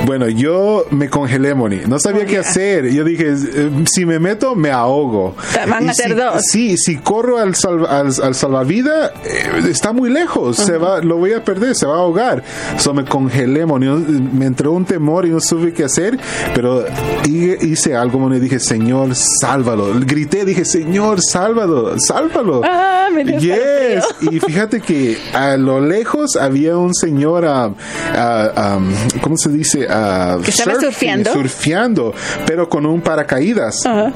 bueno, 0.06 0.28
yo 0.28 0.84
me 0.90 1.08
congelé, 1.08 1.54
Moni. 1.54 1.80
No 1.86 1.98
sabía 2.00 2.26
qué 2.26 2.38
hacer. 2.38 2.90
Yo 2.92 3.04
dije, 3.04 3.32
eh, 3.32 3.70
si 3.90 4.04
me 4.04 4.18
meto, 4.18 4.54
me 4.56 4.70
ahogo. 4.70 5.36
Van 5.68 5.84
a 5.84 5.86
Y 5.86 5.88
hacer 5.90 6.08
si- 6.08 6.14
dos. 6.14 6.42
Sí, 6.50 6.76
si 6.76 6.96
corro 6.96 7.38
al, 7.38 7.54
salva- 7.54 8.00
al, 8.00 8.08
al 8.22 8.34
salvavidas, 8.34 9.12
eh, 9.24 9.62
está 9.70 9.92
muy 9.92 10.10
lejos. 10.10 10.58
Se 10.74 10.78
va, 10.78 11.00
lo 11.00 11.16
voy 11.18 11.32
a 11.32 11.44
perder, 11.44 11.74
se 11.76 11.86
va 11.86 11.94
a 11.94 11.98
ahogar. 11.98 12.42
So 12.78 12.92
me 12.92 13.04
congelé, 13.04 13.64
Moni. 13.64 13.86
Me 13.86 14.46
entró 14.46 14.72
un 14.72 14.84
temor 14.84 15.24
y 15.26 15.30
no 15.30 15.40
supe 15.40 15.72
qué 15.72 15.84
hacer. 15.84 16.18
Pero 16.54 16.84
hi- 17.26 17.56
hice 17.60 17.94
algo, 17.94 18.18
Moni. 18.18 18.40
Dije, 18.40 18.58
Señor, 18.58 19.14
sálvalo. 19.14 19.88
Grité, 20.00 20.44
dije, 20.44 20.64
Señor, 20.64 21.20
sálvalo, 21.22 21.94
sálvalo. 21.98 22.62
Ah, 22.64 23.08
me 23.12 23.24
Yes, 23.38 24.04
y 24.20 24.40
fíjate 24.40 24.80
que 24.80 25.16
a 25.32 25.56
lo 25.56 25.80
lejos 25.80 26.36
había 26.36 26.76
un 26.76 26.92
señor, 26.94 27.44
ah, 27.46 27.70
ah, 28.14 28.76
um, 28.78 29.20
¿cómo 29.20 29.36
se 29.36 29.50
dice? 29.50 29.86
Ah, 29.88 30.38
Que 30.42 30.50
estaba 30.50 30.72
surfing, 30.74 30.90
surfeando. 30.90 31.32
surfeando, 31.32 32.14
pero 32.46 32.68
con 32.68 32.84
un 32.86 33.00
paracaídas. 33.00 33.86
Ajá. 33.86 34.12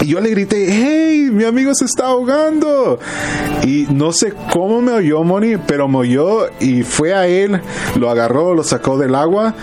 Y 0.00 0.06
yo 0.06 0.20
le 0.20 0.30
grité, 0.30 0.66
hey, 0.68 1.28
mi 1.32 1.44
amigo 1.44 1.72
se 1.74 1.84
está 1.84 2.06
ahogando. 2.06 2.98
Y 3.64 3.86
no 3.90 4.12
sé 4.12 4.32
cómo 4.52 4.80
me 4.80 4.92
oyó 4.92 5.22
Moni, 5.22 5.56
pero 5.58 5.86
oyó 5.98 6.48
y 6.60 6.82
fue 6.82 7.14
a 7.14 7.26
él, 7.26 7.60
lo 7.96 8.10
agarró, 8.10 8.54
lo 8.54 8.64
sacó 8.64 8.98
del 8.98 9.14
agua 9.14 9.54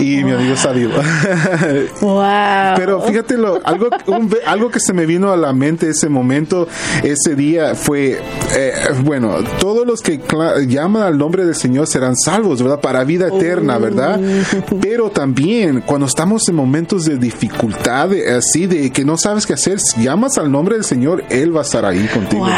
y 0.00 0.24
mi 0.24 0.32
amigo 0.32 0.56
salió. 0.56 0.90
Wow. 2.00 2.74
Pero 2.76 3.00
fíjate, 3.02 3.36
lo, 3.36 3.60
algo, 3.64 3.88
un 4.06 4.30
algo 4.46 4.70
que 4.70 4.80
se 4.80 4.92
me 4.92 5.06
vino 5.06 5.32
a 5.32 5.36
la 5.36 5.52
mente 5.52 5.88
ese 5.90 6.08
momento, 6.08 6.66
ese 7.02 7.34
día 7.34 7.74
fue, 7.74 8.20
eh, 8.56 8.72
bueno, 9.02 9.36
todos 9.58 9.86
los 9.86 10.00
que 10.00 10.20
llaman 10.66 11.02
al 11.02 11.18
nombre 11.18 11.44
del 11.44 11.54
Señor 11.54 11.86
serán 11.86 12.16
salvos, 12.16 12.62
¿verdad? 12.62 12.80
Para 12.80 13.04
vida 13.04 13.28
eterna, 13.28 13.78
¿verdad? 13.78 14.20
Pero 14.80 15.10
también 15.10 15.82
cuando 15.84 16.06
estamos 16.06 16.48
en 16.48 16.54
momentos 16.54 17.04
de 17.04 17.16
dificultad, 17.16 18.08
de- 18.08 18.30
así, 18.36 18.66
de 18.66 18.90
que 18.90 19.04
no 19.04 19.16
sabes 19.18 19.46
qué 19.46 19.54
hacer, 19.54 19.78
si 19.80 20.02
llamas 20.04 20.38
al 20.38 20.50
nombre 20.50 20.74
del 20.76 20.84
Señor, 20.84 21.24
Él 21.30 21.54
va 21.54 21.60
a 21.60 21.64
estar 21.64 21.84
ahí 21.84 22.06
contigo. 22.12 22.44
Wow, 22.44 22.50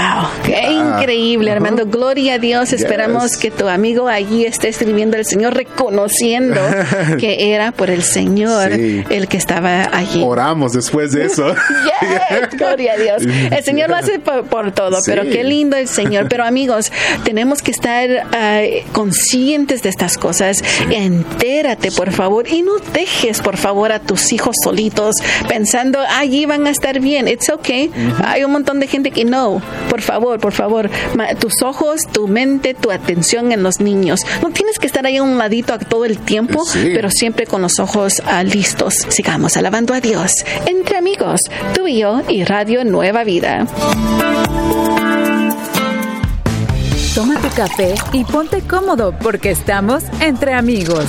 qué 0.45 0.57
Ah, 0.57 0.99
increíble. 1.01 1.51
Armando. 1.51 1.87
Gloria 1.87 2.35
a 2.35 2.39
Dios. 2.39 2.73
Esperamos 2.73 3.37
que 3.37 3.51
tu 3.51 3.69
amigo 3.69 4.09
allí 4.09 4.45
esté 4.45 4.69
escribiendo 4.69 5.17
al 5.17 5.25
Señor, 5.25 5.55
reconociendo 5.55 6.61
que 7.19 7.32
era 7.39 7.73
por 7.73 7.91
el 7.91 8.03
Señor 8.03 8.73
Sí. 8.75 9.05
el 9.11 9.29
que 9.29 9.37
estaba 9.37 9.89
allí. 9.93 10.23
Oramos 10.25 10.73
después 10.73 11.13
de 11.13 11.27
eso. 11.27 11.55
Yes, 12.03 12.59
gloria 12.59 12.95
a 12.95 12.97
Dios. 12.97 13.23
El 13.51 13.63
Señor 13.65 13.89
lo 13.91 13.97
hace 13.97 14.19
por, 14.19 14.45
por 14.47 14.73
todo, 14.73 15.01
Sí. 15.03 15.11
pero 15.11 15.23
qué 15.23 15.45
lindo 15.45 15.77
el 15.77 15.87
Señor. 15.89 16.27
Pero 16.29 16.45
amigos, 16.45 16.91
tenemos 17.25 17.63
que 17.63 17.71
estar 17.71 18.09
ah, 18.33 18.63
conscientes 18.93 19.83
de 19.83 19.89
estas 19.89 20.19
cosas. 20.19 20.63
Entérate, 20.91 21.91
por 21.93 22.11
favor, 22.13 22.49
y 22.49 22.63
no 22.63 22.73
dejes, 22.93 23.41
por 23.41 23.57
favor, 23.57 23.93
a 23.93 24.01
tus 24.01 24.33
hijos 24.33 24.57
solitos 24.63 25.17
pensando, 25.49 25.99
allí 26.17 26.47
van 26.47 26.67
a 26.67 26.71
estar 26.71 27.01
bien. 27.01 27.29
It's 27.29 27.51
okay. 27.51 27.91
Hay 28.25 28.45
un 28.45 28.53
montón 28.53 28.81
de 28.81 28.87
gente 28.87 29.11
que 29.11 29.25
no. 29.25 29.63
Por 29.91 30.01
favor, 30.03 30.41
por 30.41 30.53
favor, 30.53 30.91
tus 31.39 31.63
ojos, 31.63 32.07
tu 32.13 32.29
mente, 32.29 32.75
tu 32.75 32.91
atención 32.91 33.53
en 33.53 33.63
los 33.63 33.81
niños. 33.81 34.21
No 34.43 34.51
tienes 34.51 34.79
que 34.79 34.87
estar 34.87 35.05
ahí 35.07 35.17
a 35.19 35.23
un 35.23 35.39
ladito 35.39 35.73
a 35.75 35.79
todo 35.79 36.05
el 36.05 36.19
tiempo, 36.19 36.65
Sí. 36.65 36.91
pero 36.95 37.11
siempre 37.23 37.47
con 37.47 37.63
los 37.63 37.79
ojos 37.79 38.21
ah, 38.27 38.43
listos. 38.43 38.95
Sigamos 39.09 39.57
alabando 39.57 39.95
a 39.95 40.01
Dios. 40.01 40.33
Entre 40.67 40.97
amigos, 40.97 41.43
tú 41.73 41.87
y 41.87 42.01
yo 42.01 42.21
y 42.29 42.43
Radio 42.43 42.85
Nueva 42.85 43.23
Vida. 43.23 43.65
Toma 47.15 47.41
tu 47.41 47.49
café 47.51 47.95
y 48.13 48.25
ponte 48.25 48.63
cómodo 48.63 49.17
porque 49.23 49.53
estamos 49.53 50.03
entre 50.19 50.53
amigos. 50.53 51.05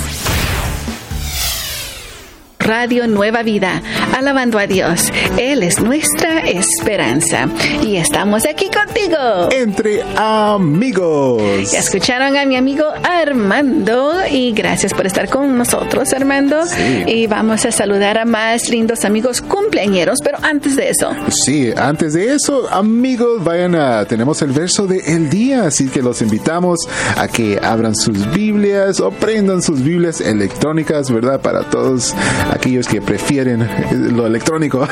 Radio 2.60 3.08
Nueva 3.08 3.42
Vida, 3.42 3.82
alabando 4.16 4.60
a 4.60 4.68
Dios. 4.68 5.12
Él 5.36 5.64
es 5.64 5.80
nuestra 5.80 6.38
esperanza. 6.40 7.48
Y 7.82 7.96
estamos 7.96 8.46
aquí 8.46 8.70
contigo. 9.08 9.48
Entre 9.52 10.02
amigos. 10.16 11.42
Ya 11.72 11.78
escucharon 11.78 12.36
a 12.36 12.44
mi 12.46 12.56
amigo 12.56 12.84
Armando 13.02 14.12
y 14.30 14.52
gracias 14.52 14.92
por 14.94 15.06
estar 15.06 15.28
con 15.28 15.56
nosotros, 15.56 16.12
Armando. 16.12 16.64
Sí. 16.66 17.04
Y 17.06 17.26
vamos 17.26 17.64
a 17.64 17.72
saludar 17.72 18.18
a 18.18 18.24
más 18.24 18.68
lindos 18.68 19.04
amigos 19.04 19.40
cumpleañeros, 19.42 20.20
pero 20.22 20.38
antes 20.42 20.76
de 20.76 20.90
eso, 20.90 21.10
Sí, 21.44 21.72
antes 21.76 22.14
de 22.14 22.34
eso, 22.34 22.68
amigos, 22.70 23.42
vayan 23.44 23.74
a, 23.74 24.04
tenemos 24.06 24.40
el 24.42 24.52
verso 24.52 24.86
de 24.86 24.98
el 25.06 25.28
día, 25.30 25.64
así 25.66 25.88
que 25.88 26.02
los 26.02 26.22
invitamos 26.22 26.80
a 27.16 27.28
que 27.28 27.58
abran 27.62 27.94
sus 27.94 28.32
Biblias 28.32 29.00
o 29.00 29.10
prendan 29.10 29.62
sus 29.62 29.82
Biblias 29.82 30.20
electrónicas, 30.20 31.10
¿verdad? 31.10 31.40
Para 31.40 31.68
todos 31.70 32.14
aquellos 32.52 32.86
que 32.88 33.00
prefieren 33.02 33.62
eh, 33.62 33.68
lo 34.12 34.26
electrónico. 34.26 34.86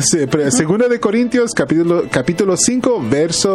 Sí, 0.00 0.26
pre- 0.30 0.50
Segunda 0.50 0.88
de 0.88 1.00
Corintios, 1.00 1.52
capítulo, 1.52 2.04
capítulo 2.10 2.56
5, 2.56 3.02
verso 3.10 3.45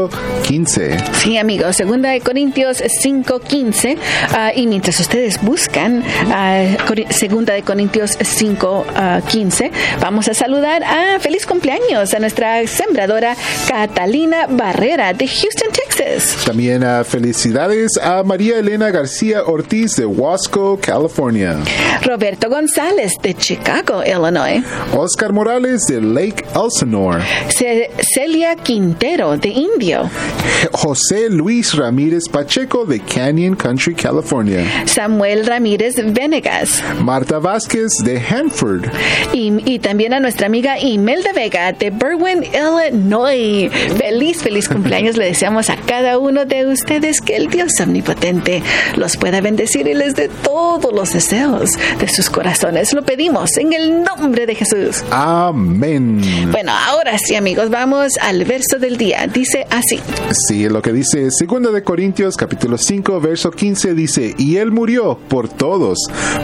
15. 0.48 0.98
Sí, 1.14 1.38
amigos, 1.38 1.76
segunda 1.76 2.10
de 2.10 2.22
Corintios 2.22 2.82
5:15 2.82 3.98
ah, 4.34 4.52
y 4.56 4.68
mientras 4.68 5.00
ustedes 5.00 5.42
buscan 5.42 6.04
ah, 6.32 6.64
Cori- 6.88 7.10
segunda 7.12 7.54
de 7.54 7.64
Corintios 7.64 8.18
5:15, 8.20 9.72
vamos 10.00 10.28
a 10.28 10.34
saludar 10.34 10.84
a 10.84 11.20
feliz 11.20 11.46
cumpleaños 11.46 12.14
a 12.14 12.20
nuestra 12.20 12.66
sembradora 12.68 13.36
Catalina 13.68 14.48
Barrera 14.50 15.14
de 15.14 15.28
Houston, 15.28 15.70
Texas. 15.72 15.91
También 16.46 16.84
ah, 16.84 17.04
felicidades 17.04 17.98
a 18.02 18.24
María 18.24 18.58
Elena 18.58 18.90
García 18.92 19.44
Ortiz 19.46 19.96
de 19.98 20.06
Wasco, 20.06 20.80
California. 20.82 21.58
Roberto 22.04 22.50
González 22.50 23.14
de 23.22 23.34
Chicago, 23.36 24.02
Illinois. 24.04 24.64
Oscar 24.96 25.32
Morales 25.34 25.86
de 25.88 26.02
Lake 26.02 26.44
Elsinore. 26.56 27.22
Ce- 27.50 27.92
Celia 28.14 28.56
Quintero 28.56 29.38
de 29.38 29.50
Indio. 29.50 30.10
José 30.72 31.30
Luis 31.30 31.74
Ramírez 31.76 32.28
Pacheco 32.30 32.86
de 32.86 33.00
Canyon 33.00 33.56
Country, 33.56 33.94
California. 33.96 34.64
Samuel 34.86 35.46
Ramírez 35.46 35.96
Venegas. 36.14 36.82
Marta 37.00 37.40
Vázquez 37.40 37.92
de 38.04 38.20
Hanford. 38.20 38.86
Y, 39.34 39.54
y 39.72 39.80
también 39.80 40.14
a 40.14 40.20
nuestra 40.20 40.48
amiga 40.48 40.80
Imelda 40.80 41.32
Vega 41.34 41.72
de 41.74 41.90
Berwyn, 41.92 42.44
Illinois. 42.44 43.70
Feliz, 43.98 44.42
feliz 44.42 44.68
cumpleaños 44.68 45.18
le 45.18 45.26
deseamos 45.26 45.70
a 45.70 45.76
cada 45.92 46.18
uno 46.18 46.46
de 46.46 46.66
ustedes 46.68 47.20
que 47.20 47.36
el 47.36 47.50
Dios 47.50 47.74
omnipotente 47.82 48.64
los 48.96 49.18
pueda 49.18 49.42
bendecir 49.42 49.90
y 49.90 49.94
les 49.94 50.16
dé 50.16 50.30
todos 50.42 50.94
los 50.94 51.12
deseos 51.12 51.72
de 52.00 52.08
sus 52.08 52.30
corazones. 52.30 52.94
Lo 52.94 53.04
pedimos 53.04 53.58
en 53.58 53.74
el 53.74 54.02
nombre 54.02 54.46
de 54.46 54.56
Jesús. 54.56 55.04
Amén. 55.12 56.22
Bueno, 56.50 56.72
ahora 56.88 57.18
sí 57.18 57.36
amigos, 57.36 57.70
vamos 57.70 58.14
al 58.22 58.46
verso 58.46 58.80
del 58.80 58.96
día. 58.96 59.28
Dice 59.28 59.68
así. 59.70 60.00
Sí, 60.48 60.70
lo 60.70 60.82
que 60.82 60.94
dice 60.94 61.28
2 61.28 61.74
de 61.74 61.84
Corintios 61.84 62.38
capítulo 62.38 62.78
5 62.78 63.20
verso 63.20 63.52
15 63.52 63.94
dice, 63.94 64.34
y 64.38 64.56
él 64.56 64.72
murió 64.72 65.20
por 65.28 65.50
todos, 65.50 66.00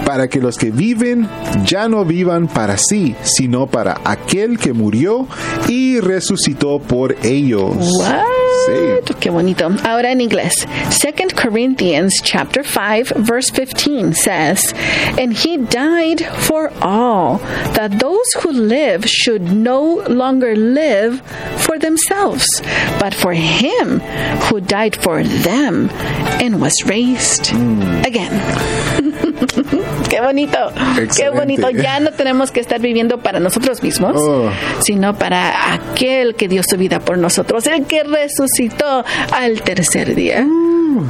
para 0.05 0.27
que 0.27 0.41
los 0.41 0.57
que 0.57 0.71
viven 0.71 1.29
ya 1.63 1.87
no 1.87 2.03
vivan 2.03 2.49
para 2.49 2.77
sí, 2.77 3.15
sino 3.23 3.67
para 3.67 4.01
aquel 4.03 4.59
que 4.59 4.73
murió 4.73 5.25
y 5.69 6.01
resucitó 6.01 6.79
por 6.79 7.15
ellos. 7.23 7.77
What? 8.01 8.25
Sí. 8.65 9.13
Qué 9.19 9.29
bonito. 9.37 9.69
Ahora 9.83 10.09
en 10.09 10.19
inglés. 10.19 10.65
2 10.89 11.35
Corinthians 11.35 12.11
chapter 12.23 12.63
5 12.63 13.13
verse 13.17 13.51
15 13.51 14.13
says, 14.13 14.73
And 15.19 15.31
he 15.31 15.57
died 15.57 16.25
for 16.25 16.71
all, 16.81 17.37
that 17.77 17.99
those 17.99 18.25
who 18.39 18.51
live 18.51 19.05
should 19.05 19.43
no 19.43 20.03
longer 20.09 20.55
live 20.55 21.21
for 21.57 21.77
themselves, 21.77 22.47
but 22.99 23.13
for 23.13 23.33
him 23.33 23.99
who 24.49 24.59
died 24.59 24.95
for 24.95 25.23
them 25.23 25.91
and 26.41 26.59
was 26.59 26.73
raised 26.87 27.47
hmm. 27.51 27.81
again. 28.03 28.33
Qué 30.09 30.21
bonito. 30.21 30.57
Qué 31.15 31.29
bonito. 31.29 31.69
Ya 31.69 31.99
no 31.99 32.11
tenemos 32.11 32.51
que 32.51 32.59
estar 32.59 32.79
viviendo 32.79 33.19
para 33.19 33.39
nosotros 33.39 33.83
mismos, 33.83 34.13
Oh. 34.17 34.49
sino 34.79 35.15
para 35.17 35.73
aquel 35.73 36.35
que 36.35 36.47
dio 36.47 36.61
su 36.67 36.77
vida 36.77 36.99
por 36.99 37.17
nosotros, 37.17 37.65
el 37.67 37.85
que 37.85 38.03
resucitó 38.03 39.03
al 39.31 39.61
tercer 39.61 40.15
día. 40.15 40.45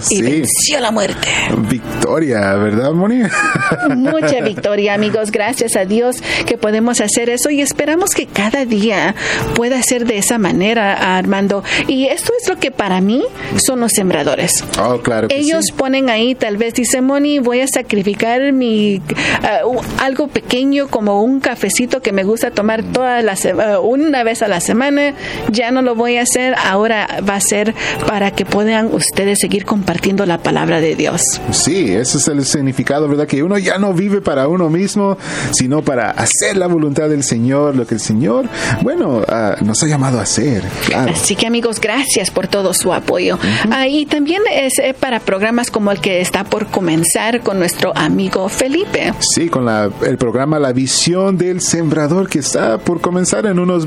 Y 0.10 0.22
venció 0.22 0.80
la 0.80 0.92
muerte. 0.92 1.28
Victoria, 1.70 2.56
¿verdad, 2.56 2.92
Moni? 2.92 3.22
Mucha 3.96 4.42
victoria, 4.42 4.94
amigos. 4.94 5.32
Gracias 5.32 5.76
a 5.76 5.86
Dios 5.86 6.18
que 6.46 6.58
podemos 6.58 7.02
hacer 7.02 7.30
eso 7.30 7.50
y 7.50 7.62
esperamos 7.62 8.12
que 8.12 8.28
cada 8.28 8.66
día 8.66 9.16
pueda 9.56 9.82
ser 9.82 10.06
de 10.06 10.18
esa 10.18 10.38
manera, 10.38 11.18
Armando. 11.18 11.64
Y 11.88 12.06
esto 12.06 12.34
es 12.42 12.48
lo 12.50 12.58
que 12.58 12.72
para 12.72 13.02
mí 13.02 13.24
son 13.58 13.80
los 13.80 13.92
sembradores. 13.94 14.64
Oh, 14.82 15.00
claro. 15.00 15.28
Ellos 15.30 15.66
ponen 15.76 16.10
ahí, 16.10 16.36
tal 16.36 16.58
vez 16.58 16.74
dice 16.74 17.02
Moni, 17.02 17.40
voy 17.40 17.62
a 17.62 17.68
sacrificar 17.68 18.54
mi 18.54 18.98
uh, 18.98 19.80
algo 20.00 20.28
pequeño 20.28 20.88
como 20.88 21.22
un 21.24 21.40
cafecito 21.40 22.02
que 22.02 22.12
me 22.12 22.24
gusta 22.24 22.52
tomar 22.52 22.84
toda 22.84 23.22
la 23.22 23.34
uh, 23.34 23.82
una 23.82 24.24
vez 24.24 24.42
a 24.42 24.48
la 24.48 24.60
semana. 24.60 25.14
Ya 25.52 25.72
no 25.72 25.82
lo 25.82 25.96
voy 25.96 26.18
a 26.18 26.22
hacer. 26.22 26.56
Ahora 26.64 27.08
va 27.28 27.36
a 27.36 27.42
ser 27.42 27.74
para 28.08 28.32
que 28.32 28.46
puedan 28.46 28.94
ustedes 28.94 29.40
seguir 29.40 29.66
compartiendo 29.78 30.26
la 30.26 30.40
palabra 30.40 30.82
de 30.82 30.96
Dios. 30.96 31.22
Sí, 31.52 31.94
ese 31.94 32.18
es 32.18 32.28
el 32.28 32.44
significado, 32.46 33.08
¿verdad? 33.08 33.28
Que 33.28 33.44
uno 33.44 33.60
ya 33.60 33.78
no 33.78 33.94
vive 33.94 34.22
para 34.22 34.48
uno 34.48 34.70
mismo, 34.72 35.20
sino 35.52 35.84
para 35.84 36.10
hacer 36.10 36.58
la 36.58 36.66
voluntad 36.66 37.10
del 37.10 37.24
Señor, 37.24 37.76
lo 37.76 37.86
que 37.86 37.94
el 37.94 38.02
Señor, 38.02 38.50
bueno, 38.82 39.20
uh, 39.20 39.64
nos 39.64 39.84
ha 39.84 39.88
llamado 39.88 40.18
a 40.20 40.24
hacer. 40.24 40.64
Claro. 40.88 41.12
Así 41.14 41.36
que 41.36 41.46
amigos, 41.46 41.80
gracias 41.80 42.32
por 42.32 42.48
todo 42.48 42.74
su 42.74 42.92
apoyo. 42.92 43.38
Ah, 43.70 43.88
y 43.88 44.08
también 44.08 44.42
es 44.52 44.80
eh, 44.80 44.96
para 45.00 45.20
programas 45.20 45.70
como 45.70 45.92
el 45.92 46.00
que 46.00 46.22
está 46.22 46.44
por 46.44 46.66
comenzar 46.68 47.42
con 47.42 47.60
nuestro 47.60 47.96
amigo 47.96 48.50
Felipe. 48.50 49.14
Sí, 49.20 49.48
con 49.48 49.66
la, 49.66 49.92
el 50.08 50.18
programa 50.18 50.58
La 50.58 50.74
Visión 50.74 51.38
del 51.38 51.62
Sembrador 51.62 52.30
que 52.30 52.40
está 52.40 52.80
por 52.80 53.00
comenzar 53.00 53.46
en 53.46 53.60
unos 53.60 53.86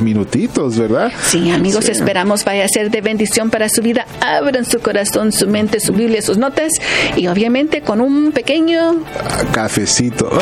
minutitos, 0.00 0.78
¿verdad? 0.78 1.10
Sí, 1.26 1.50
amigos, 1.50 1.86
sí. 1.86 1.90
esperamos 1.90 2.44
vaya 2.44 2.64
a 2.64 2.68
ser 2.68 2.92
de 2.92 3.00
bendición 3.00 3.50
para 3.50 3.68
su 3.68 3.82
vida. 3.82 4.06
Abran 4.20 4.64
su 4.64 4.78
corazón, 4.78 5.31
su 5.32 5.46
mente, 5.48 5.80
su 5.80 5.92
Biblia, 5.92 6.22
sus 6.22 6.38
notas 6.38 6.72
y 7.16 7.26
obviamente 7.26 7.80
con 7.80 8.00
un 8.00 8.32
pequeño 8.32 9.04
cafecito. 9.52 10.30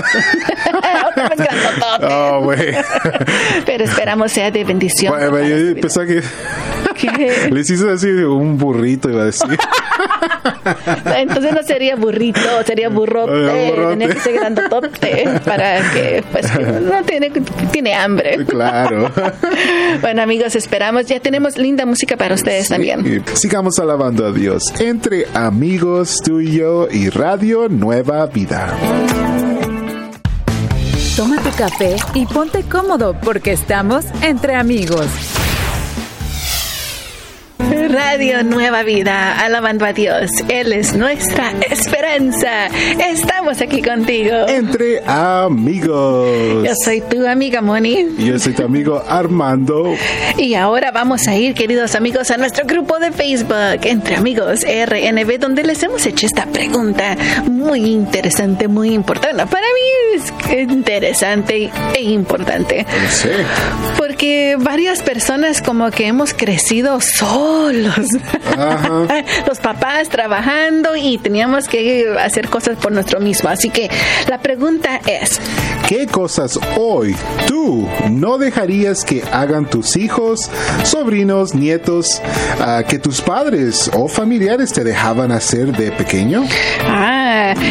oh. 2.02 2.52
Pero 3.66 3.84
esperamos 3.84 4.32
sea 4.32 4.50
de 4.50 4.64
bendición. 4.64 5.12
Bueno, 5.12 5.42
yo 5.42 5.80
pensaba 5.80 6.06
que 6.06 6.22
¿Qué? 7.00 7.48
les 7.50 7.70
hizo 7.70 7.90
así 7.90 8.08
un 8.08 8.58
burrito, 8.58 9.10
iba 9.10 9.22
a 9.22 9.26
decir. 9.26 9.58
Entonces 11.16 11.52
no 11.52 11.62
sería 11.62 11.96
burrito, 11.96 12.40
sería 12.66 12.88
burrote. 12.88 13.70
burrote. 13.70 13.96
Tenía 13.96 14.08
que 14.08 14.20
ser 14.20 14.34
grandotote 14.34 15.40
para 15.44 15.90
que, 15.92 16.24
pues, 16.32 16.46
no 16.82 17.02
tiene, 17.04 17.30
tiene 17.72 17.94
hambre. 17.94 18.38
Claro. 18.50 19.10
bueno, 20.00 20.22
amigos, 20.22 20.56
esperamos. 20.56 21.06
Ya 21.06 21.20
tenemos 21.20 21.56
linda 21.56 21.86
música 21.86 22.16
para 22.16 22.34
ustedes 22.34 22.66
sí. 22.66 22.72
también. 22.72 23.24
Sigamos 23.34 23.78
alabando 23.78 24.26
a 24.26 24.32
Dios. 24.32 24.72
Entre 24.80 25.26
amigos, 25.34 26.16
tú 26.24 26.40
y 26.40 26.56
yo 26.58 26.88
y 26.90 27.10
Radio 27.10 27.68
Nueva 27.68 28.26
Vida. 28.26 28.76
Toma 31.16 31.36
tu 31.42 31.50
café 31.50 31.96
y 32.14 32.26
ponte 32.26 32.62
cómodo 32.62 33.14
porque 33.22 33.52
estamos 33.52 34.04
entre 34.22 34.54
amigos. 34.54 35.06
Radio 37.88 38.42
Nueva 38.44 38.82
Vida, 38.82 39.44
alabando 39.44 39.84
a 39.84 39.92
Dios. 39.92 40.30
Él 40.48 40.72
es 40.72 40.94
nuestra 40.94 41.52
esperanza. 41.70 42.66
Estamos 42.98 43.60
aquí 43.60 43.82
contigo. 43.82 44.48
Entre 44.48 45.02
amigos. 45.06 46.64
Yo 46.64 46.72
soy 46.84 47.00
tu 47.00 47.26
amiga 47.26 47.60
Moni. 47.60 48.06
Y 48.18 48.26
yo 48.26 48.38
soy 48.38 48.54
tu 48.54 48.64
amigo 48.64 49.02
Armando. 49.06 49.94
Y 50.36 50.54
ahora 50.54 50.90
vamos 50.90 51.26
a 51.28 51.36
ir, 51.36 51.54
queridos 51.54 51.94
amigos, 51.94 52.30
a 52.30 52.36
nuestro 52.36 52.64
grupo 52.66 52.98
de 52.98 53.12
Facebook, 53.12 53.80
Entre 53.82 54.16
Amigos 54.16 54.60
RNB, 54.62 55.38
donde 55.38 55.62
les 55.64 55.82
hemos 55.82 56.06
hecho 56.06 56.26
esta 56.26 56.46
pregunta 56.46 57.16
muy 57.46 57.80
interesante, 57.80 58.68
muy 58.68 58.94
importante. 58.94 59.46
Para 59.46 59.66
mí 59.66 60.16
es 60.16 60.32
interesante 60.70 61.70
e 61.94 62.02
importante. 62.02 62.86
Sí. 63.10 63.28
Porque 63.96 64.56
varias 64.58 65.02
personas 65.02 65.62
como 65.62 65.90
que 65.90 66.06
hemos 66.06 66.34
crecido 66.34 67.00
solos. 67.00 67.49
Ajá. 68.56 69.24
Los 69.46 69.58
papás 69.58 70.08
trabajando 70.08 70.96
y 70.96 71.18
teníamos 71.18 71.68
que 71.68 72.06
hacer 72.18 72.48
cosas 72.48 72.76
por 72.78 72.92
nuestro 72.92 73.20
mismo. 73.20 73.48
Así 73.48 73.70
que 73.70 73.90
la 74.28 74.40
pregunta 74.40 75.00
es, 75.06 75.40
¿qué 75.88 76.06
cosas 76.06 76.58
hoy 76.76 77.16
tú 77.46 77.88
no 78.10 78.38
dejarías 78.38 79.04
que 79.04 79.22
hagan 79.32 79.66
tus 79.66 79.96
hijos, 79.96 80.50
sobrinos, 80.84 81.54
nietos, 81.54 82.20
uh, 82.60 82.86
que 82.86 82.98
tus 82.98 83.20
padres 83.20 83.90
o 83.94 84.08
familiares 84.08 84.72
te 84.72 84.84
dejaban 84.84 85.32
hacer 85.32 85.72
de 85.76 85.92
pequeño? 85.92 86.44
Ah, 86.86 87.19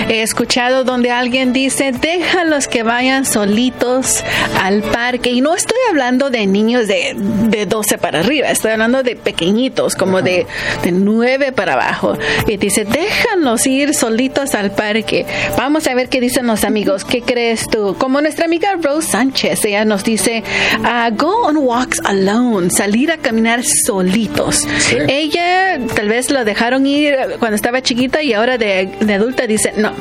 he 0.09 0.21
escuchado 0.21 0.83
donde 0.83 1.11
alguien 1.11 1.53
dice, 1.53 1.91
déjalos 1.91 2.67
que 2.67 2.83
vayan 2.83 3.25
solitos 3.25 4.23
al 4.61 4.81
parque. 4.81 5.31
Y 5.31 5.41
no 5.41 5.55
estoy 5.55 5.77
hablando 5.89 6.29
de 6.29 6.45
niños 6.47 6.87
de, 6.87 7.13
de 7.15 7.65
12 7.65 7.97
para 7.97 8.19
arriba, 8.19 8.49
estoy 8.49 8.71
hablando 8.71 9.03
de 9.03 9.15
pequeñitos, 9.15 9.95
como 9.95 10.21
de, 10.21 10.45
de 10.83 10.91
9 10.91 11.51
para 11.51 11.73
abajo. 11.73 12.17
Y 12.47 12.57
dice, 12.57 12.85
déjanos 12.85 13.65
ir 13.67 13.93
solitos 13.93 14.55
al 14.55 14.71
parque. 14.71 15.25
Vamos 15.57 15.87
a 15.87 15.93
ver 15.93 16.09
qué 16.09 16.21
dicen 16.21 16.47
los 16.47 16.63
amigos. 16.63 17.05
¿Qué 17.05 17.21
crees 17.21 17.67
tú? 17.69 17.95
Como 17.97 18.21
nuestra 18.21 18.45
amiga 18.45 18.75
Rose 18.81 19.09
Sánchez, 19.09 19.65
ella 19.65 19.85
nos 19.85 20.03
dice, 20.03 20.43
uh, 20.79 21.13
go 21.15 21.47
on 21.47 21.57
walks 21.57 22.01
alone, 22.05 22.69
salir 22.69 23.11
a 23.11 23.17
caminar 23.17 23.63
solitos. 23.63 24.67
Sí. 24.79 24.97
Ella 25.07 25.79
tal 25.95 26.09
vez 26.09 26.29
lo 26.31 26.45
dejaron 26.45 26.85
ir 26.85 27.15
cuando 27.39 27.55
estaba 27.55 27.81
chiquita 27.81 28.21
y 28.23 28.33
ahora 28.33 28.57
de, 28.57 28.89
de, 28.99 29.13
adulta 29.13 29.47
dice, 29.49 29.73
no, 29.77 29.91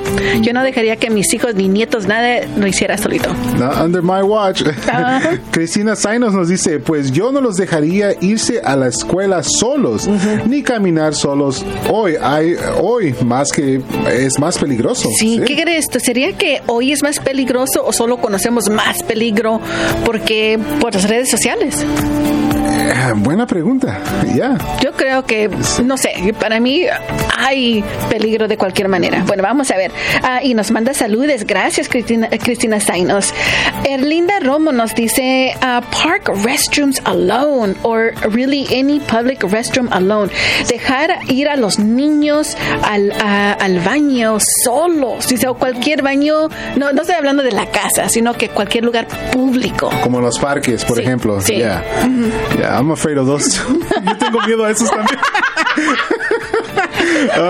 yo 0.40 0.52
no 0.52 0.62
dejaría 0.62 0.96
que 0.96 1.10
mis 1.10 1.32
hijos 1.34 1.54
ni 1.54 1.68
nietos 1.68 2.06
nada 2.06 2.46
lo 2.56 2.66
hiciera 2.66 2.96
solito. 2.96 3.30
No, 3.58 3.70
under 3.84 4.02
my 4.02 4.22
watch. 4.22 4.62
Uh 4.88 5.00
-huh. 5.00 5.40
Cristina 5.50 5.94
Sainos 5.96 6.32
nos 6.34 6.48
dice, 6.48 6.80
pues 6.80 7.12
yo 7.12 7.30
no 7.30 7.40
los 7.40 7.56
dejaría 7.56 8.14
irse 8.20 8.60
a 8.64 8.74
la 8.74 8.88
escuela 8.88 9.42
solos, 9.42 10.06
uh 10.06 10.12
-huh. 10.12 10.46
ni 10.46 10.62
caminar 10.62 11.14
solos. 11.14 11.64
Hoy 11.90 12.14
hay, 12.20 12.56
hoy 12.80 13.14
más 13.24 13.50
que 13.52 13.80
es 14.10 14.38
más 14.38 14.58
peligroso. 14.58 15.08
Sí, 15.18 15.36
¿sí? 15.36 15.40
¿qué 15.46 15.62
crees? 15.62 15.86
¿Sería 16.04 16.32
que 16.32 16.62
hoy 16.66 16.92
es 16.92 17.02
más 17.02 17.20
peligroso 17.20 17.84
o 17.84 17.92
solo 17.92 18.18
conocemos 18.18 18.68
más 18.70 19.02
peligro 19.02 19.60
porque 20.04 20.58
por 20.80 20.94
las 20.94 21.08
redes 21.08 21.30
sociales? 21.30 21.76
Buena 23.16 23.46
pregunta, 23.46 23.98
ya. 24.26 24.34
Yeah. 24.34 24.58
Yo 24.82 24.92
creo 24.92 25.24
que, 25.24 25.50
no 25.84 25.96
sé, 25.96 26.34
para 26.38 26.60
mí 26.60 26.84
hay 27.36 27.84
peligro 28.08 28.48
de 28.48 28.56
cualquier 28.56 28.88
manera. 28.88 29.22
Bueno, 29.26 29.42
vamos 29.42 29.70
a 29.70 29.76
ver. 29.76 29.90
Uh, 30.22 30.44
y 30.44 30.54
nos 30.54 30.70
manda 30.70 30.94
saludes. 30.94 31.46
Gracias, 31.46 31.88
Cristina, 31.88 32.28
Cristina 32.28 32.80
Zainos. 32.80 33.32
Erlinda 33.84 34.40
Romo 34.40 34.72
nos 34.72 34.94
dice, 34.94 35.54
uh, 35.56 35.80
park 35.90 36.28
restrooms 36.44 37.00
alone 37.04 37.74
or 37.82 38.12
really 38.30 38.66
any 38.72 39.00
public 39.00 39.40
restroom 39.40 39.88
alone. 39.92 40.30
Dejar 40.88 41.18
ir 41.28 41.50
a 41.50 41.56
los 41.56 41.78
niños 41.78 42.56
al, 42.82 43.10
uh, 43.10 43.62
al 43.62 43.80
baño 43.80 44.38
solos. 44.64 45.28
Dice, 45.28 45.46
o 45.46 45.52
cualquier 45.54 46.00
baño, 46.02 46.48
no, 46.76 46.92
no 46.94 47.02
estoy 47.02 47.14
hablando 47.16 47.42
de 47.42 47.52
la 47.52 47.66
casa, 47.66 48.08
sino 48.08 48.32
que 48.32 48.48
cualquier 48.48 48.84
lugar 48.84 49.06
público. 49.30 49.90
Como 50.02 50.18
los 50.22 50.38
parques, 50.38 50.86
por 50.86 50.96
sí, 50.96 51.02
ejemplo. 51.02 51.42
Sí. 51.42 51.56
Yeah. 51.56 51.84
Uh 52.02 52.06
-huh. 52.06 52.58
yeah, 52.58 52.78
I'm 52.78 52.90
afraid 52.90 53.18
of 53.18 53.26
those. 53.26 53.54
Yo 54.06 54.16
tengo 54.16 54.40
miedo 54.46 54.64
a 54.64 54.70
esos 54.70 54.90
también. 54.90 55.18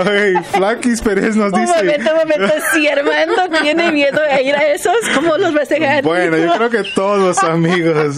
Ay, 0.05 0.33
Flaquis 0.51 1.01
Pérez 1.01 1.35
nos 1.35 1.51
dice. 1.51 1.71
Un 1.71 1.77
momento, 1.77 2.11
un 2.11 2.17
momento. 2.17 2.53
Si 2.73 2.87
Armando 2.87 3.59
tiene 3.61 3.91
miedo 3.91 4.19
de 4.21 4.43
ir 4.43 4.55
a 4.55 4.65
esos, 4.67 4.95
¿cómo 5.15 5.37
los 5.37 5.53
vas 5.53 5.71
a 5.71 5.75
dejar? 5.75 6.03
Bueno, 6.03 6.37
yo 6.37 6.53
creo 6.53 6.69
que 6.69 6.83
todos, 6.95 7.43
amigos. 7.43 8.17